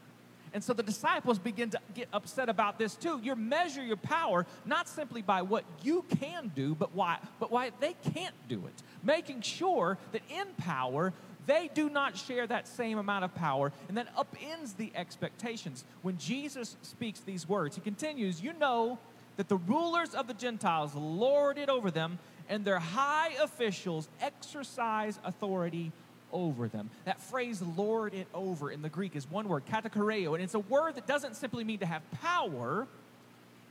And 0.56 0.64
so 0.64 0.72
the 0.72 0.84
disciples 0.84 1.38
begin 1.38 1.70
to 1.72 1.80
get 1.94 2.08
upset 2.14 2.48
about 2.48 2.80
this 2.80 2.96
too. 2.96 3.20
You 3.22 3.36
measure 3.36 3.84
your 3.84 3.98
power 3.98 4.46
not 4.66 4.88
simply 4.88 5.22
by 5.22 5.42
what 5.42 5.66
you 5.84 6.06
can 6.22 6.50
do, 6.56 6.74
but 6.74 6.96
why, 6.96 7.18
but 7.42 7.52
why 7.52 7.72
they 7.82 7.94
can't 8.14 8.36
do 8.48 8.66
it. 8.66 8.74
Making 9.04 9.42
sure 9.42 9.98
that 10.14 10.22
in 10.30 10.48
power, 10.58 11.12
they 11.46 11.70
do 11.74 11.90
not 11.90 12.16
share 12.16 12.48
that 12.48 12.70
same 12.70 12.98
amount 12.98 13.26
of 13.26 13.36
power, 13.36 13.74
and 13.90 13.98
that 13.98 14.16
upends 14.16 14.78
the 14.78 14.94
expectations. 14.96 15.84
When 16.04 16.18
Jesus 16.18 16.78
speaks 16.84 17.20
these 17.20 17.50
words, 17.50 17.76
he 17.76 17.82
continues, 17.82 18.42
You 18.42 18.54
know 18.54 18.98
that 19.36 19.50
the 19.50 19.58
rulers 19.58 20.16
of 20.16 20.28
the 20.28 20.34
Gentiles 20.34 20.96
lord 20.96 21.58
it 21.58 21.68
over 21.68 21.92
them, 21.92 22.18
and 22.48 22.64
their 22.64 22.80
high 22.80 23.34
officials 23.44 24.08
exercise 24.22 25.20
authority 25.26 25.92
over 26.36 26.68
them. 26.68 26.92
That 27.06 27.20
phrase, 27.20 27.62
lord 27.62 28.14
it 28.14 28.28
over, 28.34 28.70
in 28.70 28.84
the 28.84 28.90
Greek 28.90 29.16
is 29.16 29.30
one 29.30 29.48
word, 29.48 29.64
katakareo, 29.72 30.36
and 30.36 30.44
it's 30.44 30.54
a 30.54 30.60
word 30.60 30.96
that 30.96 31.08
doesn't 31.08 31.36
simply 31.36 31.64
mean 31.64 31.80
to 31.80 31.86
have 31.86 32.04
power, 32.22 32.86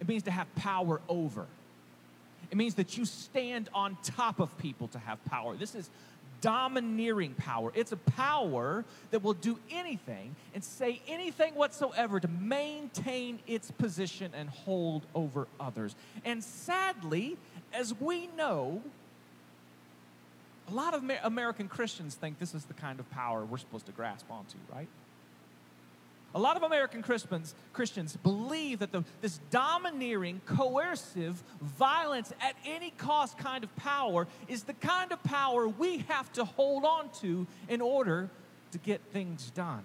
it 0.01 0.09
means 0.09 0.25
to 0.25 0.31
have 0.31 0.53
power 0.57 1.01
over. 1.09 1.47
It 2.51 2.57
means 2.57 2.75
that 2.77 2.97
you 2.97 3.05
stand 3.05 3.69
on 3.75 3.97
top 4.03 4.41
of 4.41 4.57
people 4.59 4.89
to 4.89 4.99
have 4.99 5.25
power. 5.27 5.55
This 5.57 5.75
is 5.75 5.91
domineering 6.41 7.35
power. 7.35 7.73
It's 7.75 7.93
a 7.93 7.97
power 7.97 8.85
that 9.11 9.23
will 9.23 9.33
do 9.35 9.59
anything 9.71 10.37
and 10.55 10.63
say 10.63 11.01
anything 11.09 11.55
whatsoever 11.55 12.21
to 12.21 12.29
maintain 12.29 13.39
its 13.47 13.71
position 13.71 14.33
and 14.37 14.49
hold 14.51 15.07
over 15.15 15.47
others. 15.59 15.97
And 16.25 16.45
sadly, 16.45 17.37
as 17.73 17.99
we 17.99 18.27
know, 18.37 18.83
lot 20.75 20.95
of 20.95 21.03
American 21.25 21.69
Christians 21.69 22.15
think 22.15 22.39
this 22.39 22.55
is 22.55 22.65
the 22.65 22.75
kind 22.75 23.01
of 23.01 23.11
power 23.11 23.45
we're 23.45 23.59
supposed 23.59 23.87
to 23.87 23.93
grasp 23.93 24.27
onto, 24.31 24.57
right? 24.73 24.89
A 26.37 26.41
lot 26.41 26.57
of 26.57 26.65
American 26.65 27.01
Christians, 27.01 27.55
Christians 27.73 28.17
believe 28.17 28.81
that 28.81 28.91
the, 28.91 29.05
this 29.21 29.39
domineering, 29.51 30.41
coercive, 30.47 31.41
violence 31.63 32.33
at 32.41 32.57
any 32.67 32.91
cost 32.91 33.39
kind 33.39 33.63
of 33.63 33.75
power 33.77 34.27
is 34.49 34.65
the 34.65 34.73
kind 34.75 35.13
of 35.13 35.23
power 35.23 35.69
we 35.69 35.99
have 36.09 36.33
to 36.33 36.45
hold 36.45 36.85
on 36.85 37.09
to 37.21 37.47
in 37.69 37.81
order 37.81 38.29
to 38.73 38.79
get 38.79 39.01
things 39.13 39.51
done. 39.51 39.85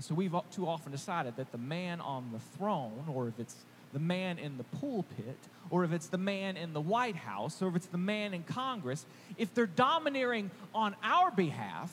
So 0.00 0.14
we've 0.14 0.34
too 0.50 0.68
often 0.68 0.92
decided 0.92 1.36
that 1.36 1.50
the 1.50 1.58
man 1.58 2.02
on 2.02 2.30
the 2.32 2.40
throne, 2.58 3.04
or 3.08 3.28
if 3.28 3.40
it's 3.40 3.56
the 3.94 4.00
man 4.00 4.38
in 4.38 4.58
the 4.58 4.64
pulpit, 4.64 5.38
or 5.70 5.84
if 5.84 5.92
it's 5.92 6.08
the 6.08 6.18
man 6.18 6.56
in 6.56 6.74
the 6.74 6.80
White 6.80 7.16
House, 7.16 7.62
or 7.62 7.68
if 7.68 7.76
it's 7.76 7.86
the 7.86 7.96
man 7.96 8.34
in 8.34 8.42
Congress, 8.42 9.06
if 9.38 9.54
they're 9.54 9.66
domineering 9.66 10.50
on 10.74 10.94
our 11.02 11.30
behalf, 11.30 11.90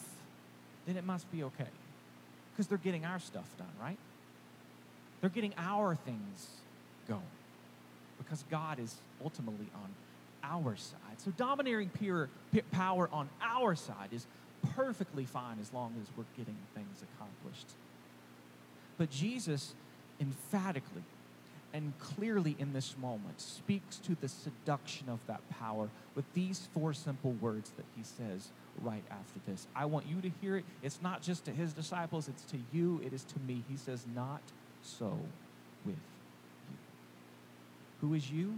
then 0.86 0.98
it 0.98 1.05
must 1.05 1.31
be 1.31 1.43
okay. 1.43 1.67
Because 2.51 2.67
they're 2.67 2.79
getting 2.79 3.05
our 3.05 3.20
stuff 3.20 3.48
done, 3.58 3.72
right? 3.79 3.98
They're 5.22 5.29
getting 5.29 5.53
our 5.58 5.96
things 5.96 6.48
going. 7.08 7.22
Because 8.17 8.43
God 8.50 8.79
is 8.79 8.96
ultimately 9.24 9.67
on 9.75 9.89
our 10.43 10.75
side. 10.75 11.20
So 11.20 11.31
domineering 11.38 11.91
pure, 12.00 12.29
power 12.72 13.10
on 13.13 13.29
our 13.41 13.75
side 13.75 14.10
is 14.12 14.25
perfectly 14.75 15.25
fine 15.25 15.58
as 15.62 15.72
long 15.72 15.93
as 16.01 16.08
we're 16.17 16.24
getting 16.36 16.58
things 16.74 17.03
accomplished. 17.15 17.67
But 18.98 19.12
Jesus 19.12 19.74
emphatically 20.20 21.03
and 21.74 21.94
clearly 22.00 22.56
in 22.60 22.74
this 22.74 22.96
moment 23.01 23.40
speaks 23.40 23.98
to 23.98 24.16
the 24.20 24.28
seduction 24.28 25.10
of 25.10 25.20
that 25.28 25.42
power 25.50 25.90
with 26.16 26.25
these 26.34 26.68
four 26.74 26.94
simple 26.94 27.32
words 27.34 27.72
that 27.78 27.86
he 27.96 28.04
says 28.04 28.50
right 28.82 29.04
after 29.10 29.40
this. 29.48 29.68
I 29.75 29.86
want 29.86 30.06
you 30.08 30.22
to 30.22 30.32
hear 30.42 30.58
it. 30.58 30.66
It's 30.84 31.01
not 31.01 31.22
just 31.22 31.46
to 31.46 31.51
his 31.51 31.74
disciples, 31.74 32.28
it's 32.28 32.44
to 32.51 32.58
you, 32.74 33.01
it 33.06 33.13
is 33.13 33.24
to 33.25 33.40
me. 33.48 33.63
He 33.70 33.78
says, 33.78 34.06
Not 34.13 34.42
so 34.82 35.18
with 35.86 35.96
you. 36.70 36.78
Who 38.01 38.13
is 38.13 38.30
you? 38.30 38.56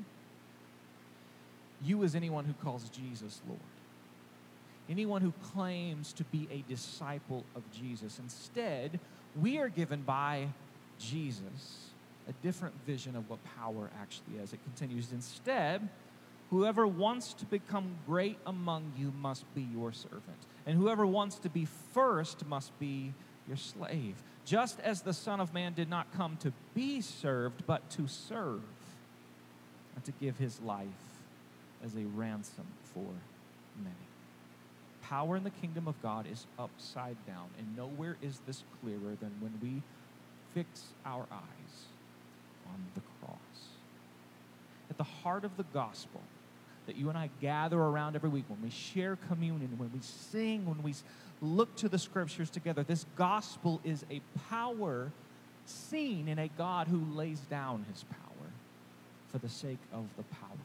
You 1.84 2.04
is 2.04 2.16
anyone 2.16 2.46
who 2.46 2.54
calls 2.54 2.90
Jesus 2.90 3.42
Lord. 3.48 3.60
Anyone 4.90 5.22
who 5.22 5.34
claims 5.54 6.12
to 6.14 6.24
be 6.26 6.48
a 6.52 6.64
disciple 6.70 7.44
of 7.56 7.64
Jesus. 7.72 8.20
Instead, 8.20 9.00
we 9.40 9.58
are 9.58 9.70
given 9.70 10.02
by 10.02 10.48
Jesus 11.00 11.93
a 12.28 12.34
different 12.46 12.74
vision 12.86 13.16
of 13.16 13.30
what 13.30 13.40
power 13.58 13.90
actually 14.00 14.38
is. 14.42 14.54
It 14.54 14.64
continues, 14.64 15.12
instead, 15.12 15.90
whoever 16.50 16.88
wants 16.88 17.34
to 17.34 17.46
become 17.46 17.96
great 18.06 18.38
among 18.46 18.94
you 18.98 19.12
must 19.22 19.44
be 19.56 19.62
your 19.74 19.92
servant, 19.92 20.48
and 20.66 20.78
whoever 20.78 21.06
wants 21.06 21.38
to 21.40 21.50
be 21.50 21.66
first 21.94 22.46
must 22.46 22.78
be 22.80 23.14
your 23.48 23.58
slave. 23.58 24.16
Just 24.46 24.80
as 24.82 25.02
the 25.02 25.14
Son 25.14 25.40
of 25.40 25.54
Man 25.54 25.74
did 25.74 25.90
not 25.90 26.14
come 26.14 26.38
to 26.38 26.54
be 26.74 27.02
served, 27.02 27.64
but 27.66 27.90
to 27.92 28.08
serve, 28.08 28.62
and 29.96 30.04
to 30.06 30.12
give 30.20 30.38
his 30.38 30.62
life 30.62 30.88
as 31.84 31.96
a 31.96 32.06
ransom 32.16 32.66
for 32.94 33.12
many. 33.78 33.96
Power 35.02 35.36
in 35.36 35.44
the 35.44 35.50
kingdom 35.50 35.88
of 35.88 36.02
God 36.02 36.26
is 36.32 36.46
upside 36.58 37.18
down, 37.28 37.50
and 37.58 37.76
nowhere 37.76 38.18
is 38.22 38.40
this 38.48 38.64
clearer 38.82 39.18
than 39.20 39.32
when 39.42 39.54
we 39.62 39.82
fix 40.54 40.88
our 41.06 41.26
eyes 41.32 41.88
on 42.74 42.86
the 42.96 43.02
cross. 43.20 43.38
At 44.90 44.98
the 44.98 45.04
heart 45.04 45.44
of 45.44 45.56
the 45.58 45.66
gospel 45.74 46.22
that 46.86 46.96
you 46.96 47.10
and 47.10 47.18
I 47.18 47.30
gather 47.42 47.80
around 47.80 48.16
every 48.16 48.30
week, 48.30 48.46
when 48.48 48.62
we 48.62 48.70
share 48.70 49.18
communion, 49.28 49.78
when 49.78 49.92
we 49.94 50.00
sing, 50.02 50.66
when 50.66 50.84
we 50.84 50.94
look 51.42 51.76
to 51.78 51.90
the 51.90 51.98
scriptures 51.98 52.50
together, 52.50 52.84
this 52.84 53.06
gospel 53.16 53.80
is 53.84 54.06
a 54.12 54.22
power 54.50 55.12
seen 55.66 56.28
in 56.28 56.40
a 56.40 56.50
God 56.58 56.88
who 56.88 57.06
lays 57.16 57.40
down 57.42 57.86
his 57.92 58.04
power 58.04 58.50
for 59.32 59.38
the 59.38 59.50
sake 59.50 59.80
of 59.94 60.06
the 60.18 60.24
powers. 60.24 60.60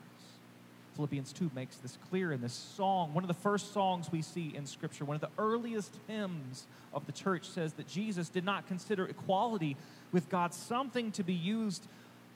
Philippians 0.97 1.33
2 1.33 1.53
makes 1.55 1.77
this 1.77 1.97
clear 2.11 2.33
in 2.33 2.41
this 2.41 2.53
song. 2.53 3.15
One 3.15 3.23
of 3.23 3.29
the 3.29 3.35
first 3.35 3.73
songs 3.73 4.11
we 4.11 4.21
see 4.21 4.53
in 4.57 4.67
Scripture, 4.67 5.05
one 5.05 5.15
of 5.15 5.21
the 5.21 5.31
earliest 5.39 5.95
hymns 6.09 6.67
of 6.93 7.07
the 7.07 7.13
church 7.13 7.49
says 7.49 7.75
that 7.75 7.87
Jesus 7.87 8.29
did 8.29 8.45
not 8.45 8.67
consider 8.67 9.07
equality 9.07 9.77
with 10.11 10.29
God 10.29 10.53
something 10.53 11.13
to 11.13 11.23
be 11.23 11.35
used 11.35 11.87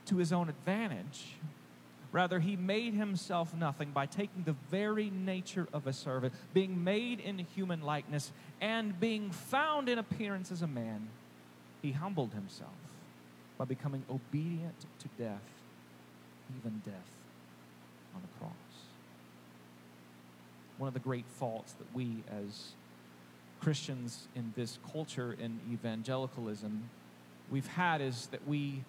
to 0.07 0.17
his 0.17 0.33
own 0.33 0.49
advantage. 0.49 1.37
Rather, 2.13 2.41
he 2.41 2.57
made 2.57 2.93
himself 2.93 3.55
nothing 3.55 3.91
by 3.91 4.05
taking 4.05 4.43
the 4.45 4.55
very 4.71 5.09
nature 5.09 5.67
of 5.73 5.87
a 5.87 5.93
servant, 5.93 6.35
being 6.53 6.85
made 6.85 7.21
in 7.21 7.39
human 7.39 7.81
likeness, 7.81 8.33
and 8.61 9.01
being 9.01 9.31
found 9.31 9.89
in 9.89 9.99
appearance 9.99 10.53
as 10.53 10.61
a 10.61 10.67
man. 10.67 11.09
He 11.81 11.93
humbled 11.93 12.35
himself 12.35 12.71
by 13.57 13.65
becoming 13.65 14.05
obedient 14.11 14.79
to 14.99 15.09
death, 15.19 15.41
even 16.59 16.83
death 16.85 16.95
on 18.15 18.21
the 18.21 18.39
cross. 18.39 18.53
One 20.77 20.89
of 20.89 20.95
the 20.95 21.01
great 21.01 21.27
faults 21.39 21.73
that 21.73 21.95
we 21.95 22.23
as 22.31 22.73
Christians 23.63 24.27
in 24.35 24.53
this 24.57 24.79
culture 24.93 25.35
in 25.39 25.61
evangelicalism 25.73 26.91
we've 27.51 27.69
had 27.69 28.01
is 28.01 28.27
that 28.33 28.47
we 28.47 28.83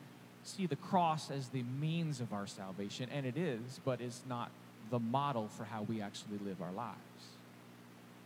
see 0.44 0.66
the 0.66 0.76
cross 0.76 1.32
as 1.32 1.50
the 1.50 1.64
means 1.64 2.20
of 2.20 2.34
our 2.34 2.48
salvation, 2.48 3.10
and 3.14 3.26
it 3.26 3.38
is, 3.38 3.80
but 3.86 4.02
it's 4.02 4.22
not 4.28 4.52
the 4.92 5.00
model 5.00 5.48
for 5.48 5.64
how 5.64 5.84
we 5.84 6.02
actually 6.02 6.38
live 6.46 6.62
our 6.62 6.72
lives. 6.72 6.98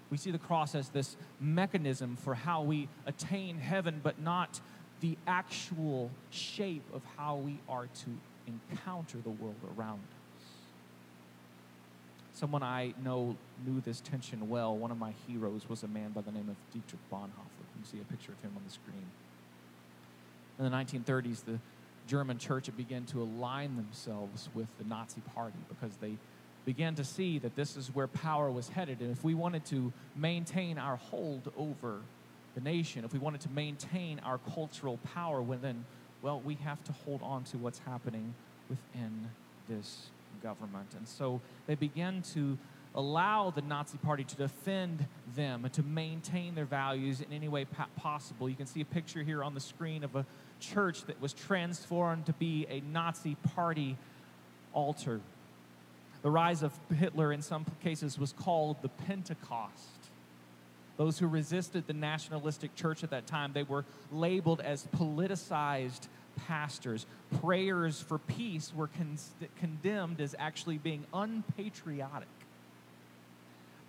We 0.09 0.17
see 0.17 0.31
the 0.31 0.37
cross 0.37 0.73
as 0.73 0.89
this 0.89 1.15
mechanism 1.39 2.15
for 2.15 2.33
how 2.33 2.61
we 2.61 2.87
attain 3.05 3.57
heaven, 3.57 3.99
but 4.01 4.19
not 4.19 4.59
the 5.01 5.17
actual 5.27 6.09
shape 6.31 6.83
of 6.93 7.01
how 7.17 7.35
we 7.35 7.59
are 7.69 7.85
to 7.85 8.09
encounter 8.47 9.17
the 9.23 9.29
world 9.29 9.55
around 9.77 9.99
us. 9.99 10.45
Someone 12.33 12.63
I 12.63 12.93
know 13.03 13.35
knew 13.65 13.81
this 13.81 13.99
tension 13.99 14.49
well. 14.49 14.75
One 14.75 14.91
of 14.91 14.97
my 14.97 15.13
heroes 15.27 15.67
was 15.67 15.83
a 15.83 15.87
man 15.87 16.11
by 16.11 16.21
the 16.21 16.31
name 16.31 16.49
of 16.49 16.55
Dietrich 16.71 17.01
Bonhoeffer. 17.11 17.65
You 17.79 17.85
see 17.85 17.99
a 17.99 18.03
picture 18.03 18.31
of 18.31 18.41
him 18.41 18.53
on 18.55 18.63
the 18.65 18.71
screen. 18.71 19.05
In 20.57 20.65
the 20.65 20.71
1930s, 20.71 21.43
the 21.45 21.59
German 22.07 22.37
church 22.37 22.69
began 22.75 23.05
to 23.05 23.21
align 23.21 23.75
themselves 23.75 24.49
with 24.53 24.67
the 24.77 24.85
Nazi 24.85 25.21
party 25.35 25.57
because 25.69 25.95
they 25.97 26.17
began 26.65 26.95
to 26.95 27.03
see 27.03 27.39
that 27.39 27.55
this 27.55 27.77
is 27.77 27.93
where 27.93 28.07
power 28.07 28.51
was 28.51 28.69
headed. 28.69 28.99
And 28.99 29.11
if 29.11 29.23
we 29.23 29.33
wanted 29.33 29.65
to 29.67 29.93
maintain 30.15 30.77
our 30.77 30.95
hold 30.97 31.51
over 31.57 31.99
the 32.55 32.61
nation, 32.61 33.05
if 33.05 33.13
we 33.13 33.19
wanted 33.19 33.41
to 33.41 33.49
maintain 33.49 34.19
our 34.19 34.39
cultural 34.53 34.97
power, 35.13 35.41
well, 35.41 35.59
then, 35.61 35.85
well, 36.21 36.41
we 36.43 36.55
have 36.55 36.83
to 36.85 36.91
hold 36.91 37.21
on 37.21 37.43
to 37.45 37.57
what's 37.57 37.79
happening 37.79 38.33
within 38.69 39.29
this 39.69 40.09
government. 40.43 40.93
And 40.97 41.07
so 41.07 41.41
they 41.67 41.75
began 41.75 42.21
to 42.33 42.57
allow 42.97 43.51
the 43.51 43.61
Nazi 43.61 43.97
Party 43.99 44.23
to 44.23 44.35
defend 44.35 45.05
them 45.35 45.63
and 45.63 45.73
to 45.75 45.83
maintain 45.83 46.55
their 46.55 46.65
values 46.65 47.21
in 47.21 47.31
any 47.31 47.47
way 47.47 47.65
possible. 47.95 48.49
You 48.49 48.55
can 48.55 48.65
see 48.65 48.81
a 48.81 48.85
picture 48.85 49.21
here 49.21 49.43
on 49.43 49.53
the 49.53 49.59
screen 49.59 50.03
of 50.03 50.15
a 50.15 50.25
church 50.59 51.03
that 51.05 51.21
was 51.21 51.31
transformed 51.31 52.25
to 52.25 52.33
be 52.33 52.65
a 52.69 52.81
Nazi 52.81 53.35
party 53.53 53.95
altar. 54.73 55.21
The 56.23 56.31
rise 56.31 56.63
of 56.63 56.73
Hitler, 56.97 57.31
in 57.31 57.43
some 57.43 57.65
cases, 57.83 58.17
was 58.17 58.33
called 58.33 58.81
the 58.81 58.89
Pentecost. 58.89 60.09
Those 60.97 61.19
who 61.19 61.27
resisted 61.27 61.85
the 61.85 61.93
nationalistic 61.93 62.73
church 62.73 63.03
at 63.03 63.11
that 63.11 63.27
time, 63.27 63.53
they 63.53 63.61
were 63.61 63.85
labeled 64.11 64.59
as 64.61 64.87
politicized 64.97 66.07
pastors. 66.47 67.05
Prayers 67.41 68.01
for 68.01 68.17
peace 68.17 68.73
were 68.75 68.87
con- 68.87 69.17
condemned 69.59 70.19
as 70.19 70.35
actually 70.39 70.79
being 70.79 71.05
unpatriotic. 71.13 72.27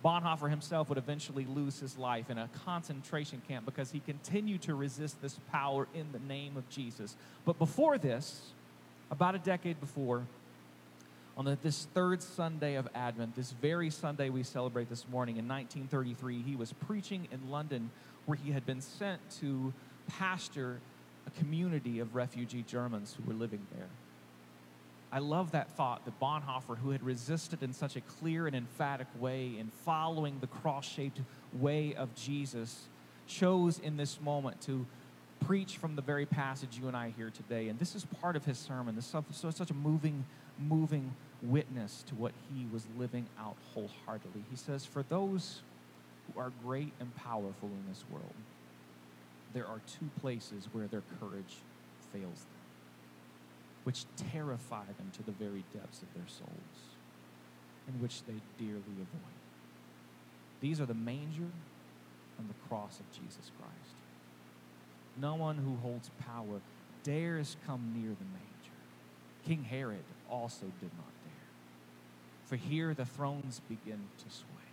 Bonhoeffer 0.03 0.49
himself 0.49 0.87
would 0.89 0.97
eventually 0.97 1.45
lose 1.45 1.79
his 1.79 1.97
life 1.97 2.29
in 2.29 2.37
a 2.37 2.49
concentration 2.65 3.41
camp 3.47 3.65
because 3.65 3.91
he 3.91 3.99
continued 3.99 4.61
to 4.61 4.75
resist 4.75 5.21
this 5.21 5.37
power 5.51 5.87
in 5.93 6.11
the 6.13 6.19
name 6.19 6.55
of 6.55 6.69
Jesus. 6.69 7.15
But 7.45 7.59
before 7.59 7.97
this, 7.97 8.41
about 9.11 9.35
a 9.35 9.39
decade 9.39 9.79
before, 9.79 10.25
on 11.35 11.45
the, 11.45 11.57
this 11.61 11.87
third 11.93 12.21
Sunday 12.21 12.75
of 12.75 12.87
Advent, 12.95 13.35
this 13.35 13.51
very 13.51 13.89
Sunday 13.89 14.29
we 14.29 14.43
celebrate 14.43 14.89
this 14.89 15.05
morning 15.09 15.37
in 15.37 15.47
1933, 15.47 16.41
he 16.41 16.55
was 16.55 16.73
preaching 16.73 17.27
in 17.31 17.49
London 17.49 17.89
where 18.25 18.37
he 18.37 18.51
had 18.51 18.65
been 18.65 18.81
sent 18.81 19.19
to 19.39 19.73
pastor 20.07 20.79
a 21.27 21.39
community 21.39 21.99
of 21.99 22.15
refugee 22.15 22.63
Germans 22.67 23.15
who 23.15 23.27
were 23.27 23.37
living 23.37 23.65
there. 23.75 23.87
I 25.11 25.19
love 25.19 25.51
that 25.51 25.71
thought 25.71 26.05
that 26.05 26.19
Bonhoeffer, 26.19 26.77
who 26.77 26.91
had 26.91 27.03
resisted 27.03 27.63
in 27.63 27.73
such 27.73 27.95
a 27.95 28.01
clear 28.01 28.45
and 28.45 28.55
emphatic 28.55 29.07
way 29.19 29.53
in 29.57 29.71
following 29.83 30.37
the 30.39 30.47
cross 30.47 30.87
shaped 30.87 31.19
way 31.53 31.95
of 31.95 32.13
Jesus, 32.15 32.87
chose 33.27 33.79
in 33.79 33.97
this 33.97 34.21
moment 34.21 34.61
to 34.61 34.85
preach 35.45 35.77
from 35.77 35.95
the 35.95 36.01
very 36.01 36.25
passage 36.25 36.77
you 36.79 36.87
and 36.87 36.95
I 36.95 37.11
hear 37.17 37.31
today. 37.31 37.69
And 37.69 37.79
this 37.79 37.95
is 37.95 38.05
part 38.21 38.35
of 38.35 38.45
his 38.45 38.59
sermon. 38.59 38.95
This 38.95 39.13
is 39.43 39.55
such 39.55 39.71
a 39.71 39.73
moving, 39.73 40.25
moving 40.59 41.15
witness 41.41 42.03
to 42.07 42.15
what 42.15 42.33
he 42.53 42.67
was 42.71 42.85
living 42.97 43.25
out 43.39 43.55
wholeheartedly. 43.73 44.43
He 44.51 44.57
says, 44.57 44.85
For 44.85 45.03
those 45.03 45.61
who 46.27 46.39
are 46.39 46.51
great 46.63 46.93
and 46.99 47.15
powerful 47.15 47.69
in 47.69 47.83
this 47.87 48.03
world, 48.11 48.33
there 49.53 49.65
are 49.65 49.79
two 49.99 50.09
places 50.21 50.67
where 50.71 50.85
their 50.85 51.03
courage 51.19 51.57
fails 52.13 52.21
them 52.21 52.58
which 53.89 54.05
terrify 54.31 54.85
them 54.99 55.11
to 55.11 55.23
the 55.23 55.31
very 55.31 55.63
depths 55.73 56.03
of 56.03 56.13
their 56.13 56.27
souls, 56.27 56.77
and 57.87 57.99
which 57.99 58.21
they 58.25 58.35
dearly 58.59 58.77
avoid. 58.77 59.39
These 60.61 60.79
are 60.79 60.85
the 60.85 60.93
manger 60.93 61.49
and 62.37 62.47
the 62.47 62.67
cross 62.67 62.99
of 62.99 63.11
Jesus 63.11 63.49
Christ. 63.57 63.95
No 65.17 65.33
one 65.33 65.57
who 65.57 65.75
holds 65.77 66.11
power 66.23 66.61
dares 67.01 67.57
come 67.65 67.91
near 67.95 68.11
the 68.11 68.25
manger. 68.25 68.77
King 69.47 69.63
Herod 69.63 70.05
also 70.29 70.67
did 70.79 70.91
not 70.95 71.11
dare. 71.23 71.49
For 72.45 72.57
here 72.57 72.93
the 72.93 73.05
thrones 73.05 73.59
begin 73.67 74.01
to 74.19 74.29
sway. 74.29 74.69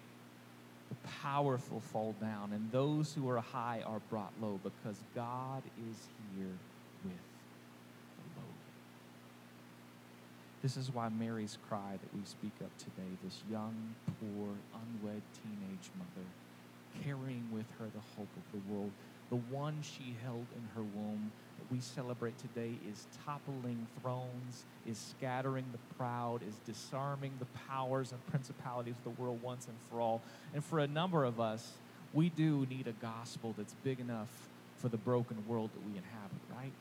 The 0.90 1.09
powerful 1.22 1.81
fall 1.81 2.14
down, 2.20 2.52
and 2.52 2.70
those 2.70 3.14
who 3.14 3.26
are 3.31 3.40
high 3.40 3.81
are 3.87 4.00
brought 4.11 4.35
low, 4.42 4.61
because 4.62 5.02
God 5.14 5.62
is 5.90 5.96
here 6.37 6.59
with 7.02 7.14
This 10.62 10.77
is 10.77 10.90
why 10.92 11.09
Mary's 11.09 11.59
cry 11.69 11.92
that 11.92 12.14
we 12.14 12.25
speak 12.25 12.53
of 12.61 12.77
today, 12.79 13.11
this 13.23 13.42
young, 13.51 13.75
poor, 14.21 14.49
unwed 14.75 15.23
teenage 15.35 15.90
mother, 15.99 16.27
carrying 17.05 17.47
with 17.53 17.66
her 17.79 17.87
the 17.87 18.01
hope 18.16 18.29
of 18.37 18.53
the 18.53 18.73
world, 18.73 18.90
the 19.29 19.37
one 19.55 19.77
she 19.83 20.16
held 20.25 20.47
in 20.57 20.62
her 20.75 20.83
womb 20.83 21.31
that 21.59 21.73
we 21.73 21.81
celebrate 21.81 22.38
today 22.38 22.73
is 22.90 23.07
toppling 23.25 23.87
thrones, 24.01 24.64
is 24.87 24.99
scattering 24.99 25.64
the 25.73 25.95
proud, 25.97 26.40
is 26.42 26.55
disarming 26.64 27.33
the 27.38 27.47
powers 27.69 28.12
and 28.12 28.27
principalities 28.27 28.95
of 29.05 29.16
the 29.16 29.23
world 29.23 29.42
once 29.42 29.66
and 29.66 29.77
for 29.90 30.01
all. 30.01 30.23
And 30.55 30.64
for 30.64 30.79
a 30.79 30.87
number 30.87 31.25
of 31.25 31.40
us, 31.40 31.73
we 32.14 32.29
do 32.29 32.66
need 32.71 32.87
a 32.87 32.92
gospel 32.92 33.55
that's 33.57 33.75
big 33.85 34.01
enough 34.01 34.49
for 34.77 34.88
the 34.88 34.97
broken 34.97 35.42
world 35.49 35.71
that 35.75 35.85
we 35.90 35.97
inhabit, 35.97 36.40
right? 36.55 36.73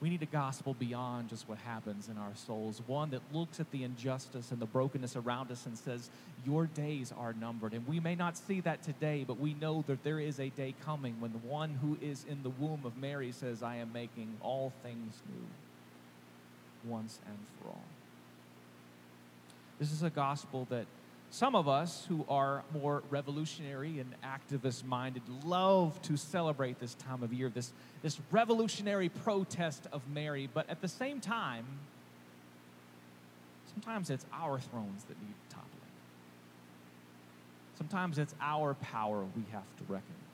We 0.00 0.10
need 0.10 0.22
a 0.22 0.26
gospel 0.26 0.74
beyond 0.74 1.28
just 1.28 1.48
what 1.48 1.58
happens 1.58 2.08
in 2.08 2.16
our 2.18 2.34
souls, 2.34 2.80
one 2.86 3.10
that 3.10 3.22
looks 3.32 3.58
at 3.58 3.68
the 3.72 3.82
injustice 3.82 4.52
and 4.52 4.60
the 4.60 4.66
brokenness 4.66 5.16
around 5.16 5.50
us 5.50 5.66
and 5.66 5.76
says, 5.76 6.08
Your 6.46 6.66
days 6.66 7.12
are 7.18 7.32
numbered. 7.32 7.72
And 7.72 7.86
we 7.86 7.98
may 7.98 8.14
not 8.14 8.36
see 8.36 8.60
that 8.60 8.84
today, 8.84 9.24
but 9.26 9.40
we 9.40 9.54
know 9.54 9.84
that 9.88 10.04
there 10.04 10.20
is 10.20 10.38
a 10.38 10.50
day 10.50 10.74
coming 10.84 11.20
when 11.20 11.32
the 11.32 11.38
one 11.38 11.70
who 11.82 11.98
is 12.00 12.24
in 12.28 12.44
the 12.44 12.50
womb 12.50 12.82
of 12.84 12.96
Mary 12.96 13.32
says, 13.32 13.62
I 13.62 13.76
am 13.76 13.92
making 13.92 14.36
all 14.40 14.72
things 14.84 15.14
new 15.28 16.90
once 16.90 17.18
and 17.26 17.38
for 17.60 17.70
all. 17.70 17.84
This 19.80 19.90
is 19.90 20.04
a 20.04 20.10
gospel 20.10 20.66
that 20.70 20.86
some 21.30 21.54
of 21.54 21.68
us 21.68 22.06
who 22.08 22.24
are 22.28 22.64
more 22.72 23.02
revolutionary 23.10 24.00
and 24.00 24.14
activist 24.22 24.84
minded 24.84 25.22
love 25.44 26.00
to 26.02 26.16
celebrate 26.16 26.80
this 26.80 26.94
time 26.94 27.22
of 27.22 27.32
year, 27.32 27.50
this, 27.50 27.72
this 28.02 28.18
revolutionary 28.30 29.10
protest 29.10 29.86
of 29.92 30.02
Mary, 30.08 30.48
but 30.52 30.68
at 30.70 30.80
the 30.80 30.88
same 30.88 31.20
time, 31.20 31.66
sometimes 33.72 34.08
it's 34.08 34.24
our 34.32 34.58
thrones 34.58 35.04
that 35.04 35.20
need 35.20 35.34
toppling. 35.50 35.68
Sometimes 37.76 38.18
it's 38.18 38.34
our 38.40 38.74
power 38.74 39.24
we 39.36 39.44
have 39.52 39.76
to 39.76 39.84
reckon 39.84 40.08
with. 40.08 40.28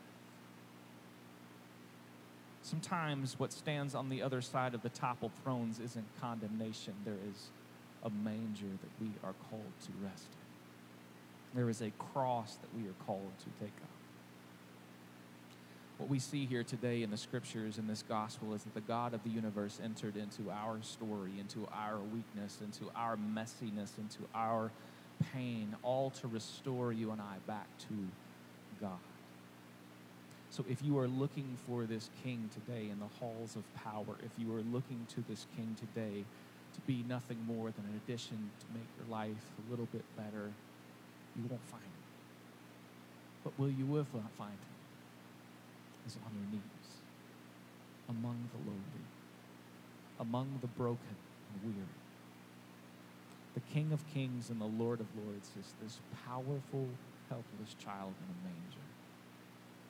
Sometimes 2.63 3.37
what 3.37 3.51
stands 3.51 3.93
on 3.93 4.09
the 4.09 4.21
other 4.21 4.41
side 4.41 4.73
of 4.73 4.81
the 4.81 4.89
toppled 4.89 5.33
thrones 5.43 5.79
isn't 5.79 6.05
condemnation, 6.21 6.93
there 7.03 7.17
is 7.29 7.49
a 8.03 8.09
manger 8.09 8.65
that 8.81 8.89
we 9.01 9.11
are 9.23 9.33
called 9.49 9.73
to 9.83 9.89
rest 10.01 10.27
in. 10.31 10.44
There 11.55 11.69
is 11.69 11.81
a 11.81 11.91
cross 11.91 12.57
that 12.57 12.75
we 12.75 12.87
are 12.87 12.95
called 13.07 13.31
to 13.39 13.63
take 13.63 13.73
up. 13.81 13.89
What 15.97 16.09
we 16.09 16.19
see 16.19 16.45
here 16.45 16.63
today 16.63 17.01
in 17.01 17.11
the 17.11 17.17
scriptures 17.17 17.77
in 17.77 17.87
this 17.87 18.03
gospel 18.09 18.53
is 18.53 18.63
that 18.63 18.73
the 18.73 18.81
God 18.81 19.13
of 19.13 19.23
the 19.23 19.29
universe 19.29 19.79
entered 19.81 20.17
into 20.17 20.51
our 20.51 20.81
story, 20.81 21.31
into 21.39 21.65
our 21.73 21.99
weakness, 22.13 22.59
into 22.61 22.91
our 22.93 23.15
messiness, 23.15 23.97
into 23.97 24.19
our 24.35 24.69
pain, 25.33 25.73
all 25.81 26.09
to 26.09 26.27
restore 26.27 26.91
you 26.91 27.11
and 27.11 27.21
I 27.21 27.37
back 27.47 27.67
to 27.87 27.95
God. 28.81 28.99
So 30.49 30.65
if 30.69 30.83
you 30.83 30.99
are 30.99 31.07
looking 31.07 31.57
for 31.65 31.85
this 31.85 32.09
king 32.21 32.49
today 32.53 32.89
in 32.91 32.99
the 32.99 33.07
halls 33.19 33.55
of 33.55 33.63
power, 33.81 34.17
if 34.25 34.31
you 34.37 34.53
are 34.53 34.61
looking 34.73 35.07
to 35.15 35.23
this 35.29 35.45
king 35.55 35.77
today 35.79 36.25
to 36.73 36.81
be 36.81 37.05
nothing 37.07 37.37
more 37.47 37.71
than 37.71 37.85
an 37.85 38.01
addition 38.05 38.49
to 38.59 38.65
make 38.73 38.87
your 38.97 39.07
life 39.09 39.51
a 39.65 39.71
little 39.71 39.87
bit 39.93 40.03
better, 40.17 40.51
you 41.35 41.43
won't 41.49 41.65
find 41.67 41.83
him. 41.83 42.05
But 43.43 43.59
will 43.59 43.69
you 43.69 43.85
ever 43.99 44.23
find 44.37 44.51
him? 44.51 44.75
Is 46.07 46.17
on 46.25 46.33
your 46.37 46.51
knees, 46.51 46.89
among 48.09 48.49
the 48.53 48.61
lowly, 48.61 49.05
among 50.19 50.59
the 50.61 50.67
broken 50.67 51.17
and 51.49 51.73
weary. 51.73 51.97
The 53.55 53.65
King 53.73 53.91
of 53.91 54.05
Kings 54.13 54.49
and 54.51 54.61
the 54.61 54.69
Lord 54.69 54.99
of 54.99 55.07
Lords 55.17 55.49
is 55.57 55.73
this 55.81 55.97
powerful, 56.27 56.87
helpless 57.29 57.73
child 57.83 58.13
in 58.21 58.27
a 58.29 58.39
manger. 58.45 58.85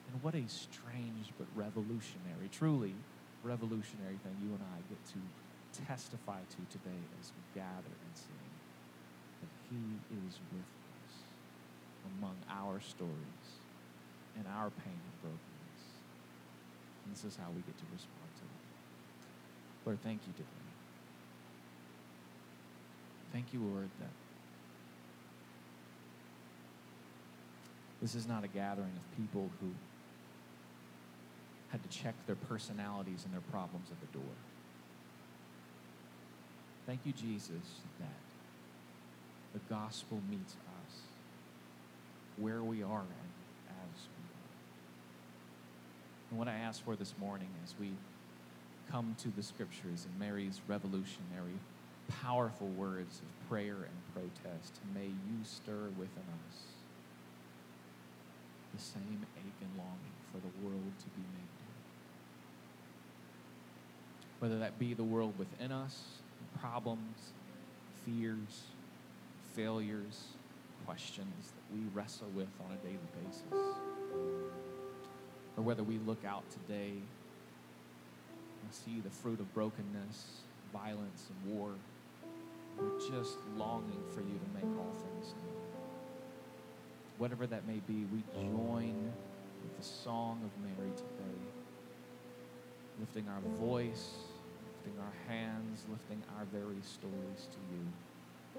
And 0.08 0.22
what 0.22 0.34
a 0.34 0.48
strange 0.48 1.36
but 1.36 1.48
revolutionary, 1.54 2.48
truly 2.50 2.94
revolutionary 3.44 4.16
thing 4.24 4.36
you 4.42 4.56
and 4.56 4.64
I 4.72 4.80
get 4.88 5.02
to 5.12 5.20
testify 5.84 6.40
to 6.48 6.78
today 6.78 7.02
as 7.20 7.30
we 7.36 7.60
gather 7.60 7.92
and 7.92 8.14
sing 8.14 8.50
that 9.42 9.52
He 9.68 10.00
is 10.26 10.40
with 10.48 10.64
us 10.64 10.75
among 12.18 12.36
our 12.50 12.80
stories 12.80 13.46
and 14.36 14.46
our 14.46 14.70
pain 14.70 14.98
and 14.98 15.16
brokenness. 15.22 15.82
And 17.04 17.14
this 17.14 17.24
is 17.24 17.36
how 17.36 17.50
we 17.50 17.62
get 17.62 17.76
to 17.78 17.84
respond 17.92 18.30
to 18.38 18.44
it. 18.44 18.62
Lord, 19.84 19.98
thank 20.02 20.20
you 20.26 20.32
today. 20.32 20.48
Thank 23.32 23.52
you, 23.52 23.60
Lord, 23.60 23.88
that 24.00 24.10
this 28.00 28.14
is 28.14 28.26
not 28.26 28.44
a 28.44 28.48
gathering 28.48 28.92
of 28.96 29.16
people 29.16 29.50
who 29.60 29.68
had 31.68 31.82
to 31.82 31.88
check 31.88 32.14
their 32.26 32.36
personalities 32.36 33.24
and 33.24 33.34
their 33.34 33.46
problems 33.50 33.88
at 33.90 34.00
the 34.00 34.18
door. 34.18 34.34
Thank 36.86 37.00
you, 37.04 37.12
Jesus, 37.12 37.80
that 37.98 38.08
the 39.52 39.58
gospel 39.68 40.20
meets 40.30 40.52
us 40.52 40.75
where 42.38 42.62
we 42.62 42.82
are 42.82 43.04
as 43.68 44.00
we 44.02 44.24
are. 44.24 44.46
And 46.30 46.38
what 46.38 46.48
I 46.48 46.54
ask 46.54 46.84
for 46.84 46.96
this 46.96 47.14
morning 47.18 47.48
as 47.64 47.74
we 47.80 47.92
come 48.90 49.16
to 49.20 49.28
the 49.28 49.42
scriptures 49.42 50.06
and 50.06 50.18
Mary's 50.18 50.60
revolutionary, 50.68 51.58
powerful 52.22 52.68
words 52.68 53.20
of 53.20 53.48
prayer 53.48 53.76
and 53.76 54.14
protest, 54.14 54.74
may 54.94 55.06
you 55.06 55.44
stir 55.44 55.88
within 55.98 56.24
us 56.48 56.62
the 58.74 58.82
same 58.82 59.26
ache 59.36 59.60
and 59.60 59.70
longing 59.78 60.16
for 60.30 60.38
the 60.38 60.66
world 60.66 60.92
to 60.98 61.06
be 61.06 61.22
made 61.22 61.40
new. 61.40 61.74
Whether 64.40 64.58
that 64.58 64.78
be 64.78 64.94
the 64.94 65.04
world 65.04 65.38
within 65.38 65.72
us, 65.72 66.02
problems, 66.60 67.32
fears, 68.04 68.64
failures, 69.54 70.35
questions 70.86 71.52
that 71.52 71.76
we 71.76 71.84
wrestle 71.92 72.28
with 72.34 72.48
on 72.64 72.72
a 72.72 72.76
daily 72.76 72.98
basis. 73.24 73.76
Or 75.56 75.62
whether 75.62 75.82
we 75.82 75.98
look 75.98 76.24
out 76.24 76.44
today 76.50 76.92
and 78.62 78.70
see 78.70 79.00
the 79.00 79.10
fruit 79.10 79.40
of 79.40 79.52
brokenness, 79.52 80.42
violence, 80.72 81.28
and 81.28 81.54
war, 81.54 81.70
we're 82.78 82.98
just 83.00 83.36
longing 83.56 84.02
for 84.14 84.20
you 84.20 84.38
to 84.38 84.54
make 84.54 84.78
all 84.78 84.92
things 84.92 85.34
new. 85.42 85.56
Whatever 87.18 87.46
that 87.46 87.66
may 87.66 87.80
be, 87.86 88.06
we 88.12 88.22
join 88.34 89.12
with 89.62 89.76
the 89.78 89.84
song 89.84 90.40
of 90.44 90.50
Mary 90.62 90.92
today, 90.94 91.40
lifting 93.00 93.26
our 93.28 93.40
voice, 93.58 94.12
lifting 94.84 95.00
our 95.00 95.34
hands, 95.34 95.84
lifting 95.90 96.22
our 96.36 96.44
very 96.52 96.80
stories 96.82 97.48
to 97.50 97.58
you 97.72 97.86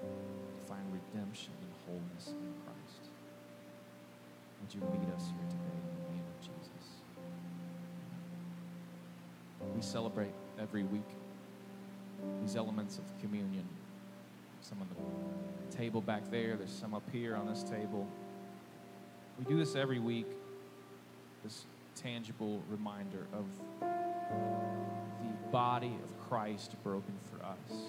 to 0.00 0.66
find 0.66 0.82
redemption 0.92 1.52
and 1.60 1.70
wholeness 1.86 2.28
in 2.28 2.52
Christ. 2.64 3.10
Would 4.60 4.74
you 4.74 4.80
meet 4.80 5.14
us 5.14 5.26
here 5.26 5.46
today 5.48 5.78
in 5.78 5.94
the 5.96 6.10
name 6.12 6.24
of 6.26 6.40
Jesus? 6.40 6.86
We 9.74 9.82
celebrate 9.82 10.32
every 10.60 10.84
week 10.84 11.08
these 12.42 12.56
elements 12.56 12.98
of 12.98 13.04
communion. 13.20 13.64
Some 14.60 14.78
on 14.80 14.88
the 14.88 15.76
table 15.76 16.00
back 16.00 16.30
there, 16.30 16.56
there's 16.56 16.72
some 16.72 16.94
up 16.94 17.08
here 17.12 17.36
on 17.36 17.46
this 17.46 17.62
table. 17.62 18.06
We 19.38 19.44
do 19.44 19.56
this 19.56 19.76
every 19.76 20.00
week, 20.00 20.26
this 21.44 21.64
tangible 21.94 22.60
reminder 22.68 23.26
of 23.32 23.46
the 23.80 25.50
body 25.50 25.92
of 26.02 26.28
Christ 26.28 26.74
broken 26.82 27.14
for 27.30 27.44
us 27.44 27.82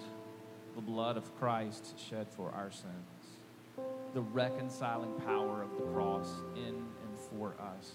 the 0.75 0.81
blood 0.81 1.17
of 1.17 1.37
Christ 1.39 1.95
shed 1.99 2.27
for 2.29 2.51
our 2.51 2.71
sins, 2.71 3.83
the 4.13 4.21
reconciling 4.21 5.13
power 5.25 5.63
of 5.63 5.71
the 5.77 5.91
cross 5.91 6.29
in 6.55 6.75
and 6.75 7.19
for 7.29 7.53
us, 7.59 7.91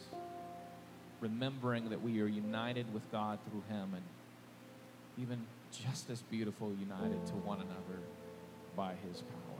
remembering 1.20 1.88
that 1.90 2.02
we 2.02 2.20
are 2.20 2.26
united 2.26 2.92
with 2.92 3.10
God 3.10 3.38
through 3.48 3.62
Him 3.68 3.94
and 3.94 4.02
even 5.18 5.46
just 5.70 6.10
as 6.10 6.22
beautiful, 6.22 6.72
united 6.78 7.24
to 7.26 7.32
one 7.34 7.58
another 7.58 8.00
by 8.76 8.94
His 9.08 9.22
power. 9.22 9.54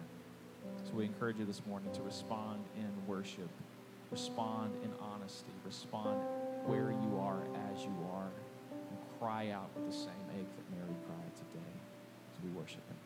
So 0.85 0.94
we 0.94 1.05
encourage 1.05 1.38
you 1.38 1.44
this 1.44 1.62
morning 1.66 1.92
to 1.92 2.03
respond 2.03 2.64
in 2.77 2.90
worship, 3.07 3.48
respond 4.11 4.72
in 4.83 4.90
honesty, 5.00 5.53
respond 5.64 6.18
where 6.66 6.90
you 6.90 7.18
are 7.20 7.42
as 7.72 7.83
you 7.83 7.94
are, 8.12 8.31
and 8.70 8.98
cry 9.18 9.50
out 9.50 9.70
with 9.77 9.87
the 9.87 9.96
same 9.96 10.27
ache 10.38 10.48
that 10.57 10.77
Mary 10.77 10.96
cried 11.07 11.35
today 11.37 11.74
as 12.33 12.42
we 12.44 12.50
worship 12.50 12.87
Him. 12.88 13.03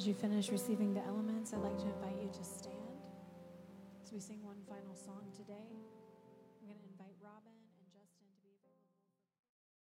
As 0.00 0.06
you 0.06 0.14
finish 0.14 0.48
receiving 0.48 0.94
the 0.94 1.04
elements, 1.04 1.52
I'd 1.52 1.60
like 1.60 1.76
to 1.76 1.84
invite 1.84 2.16
you 2.22 2.30
to 2.32 2.42
stand 2.42 2.96
as 4.02 4.10
we 4.10 4.18
sing 4.18 4.42
one 4.42 4.56
final 4.66 4.94
song 4.94 5.24
today. 5.36 5.76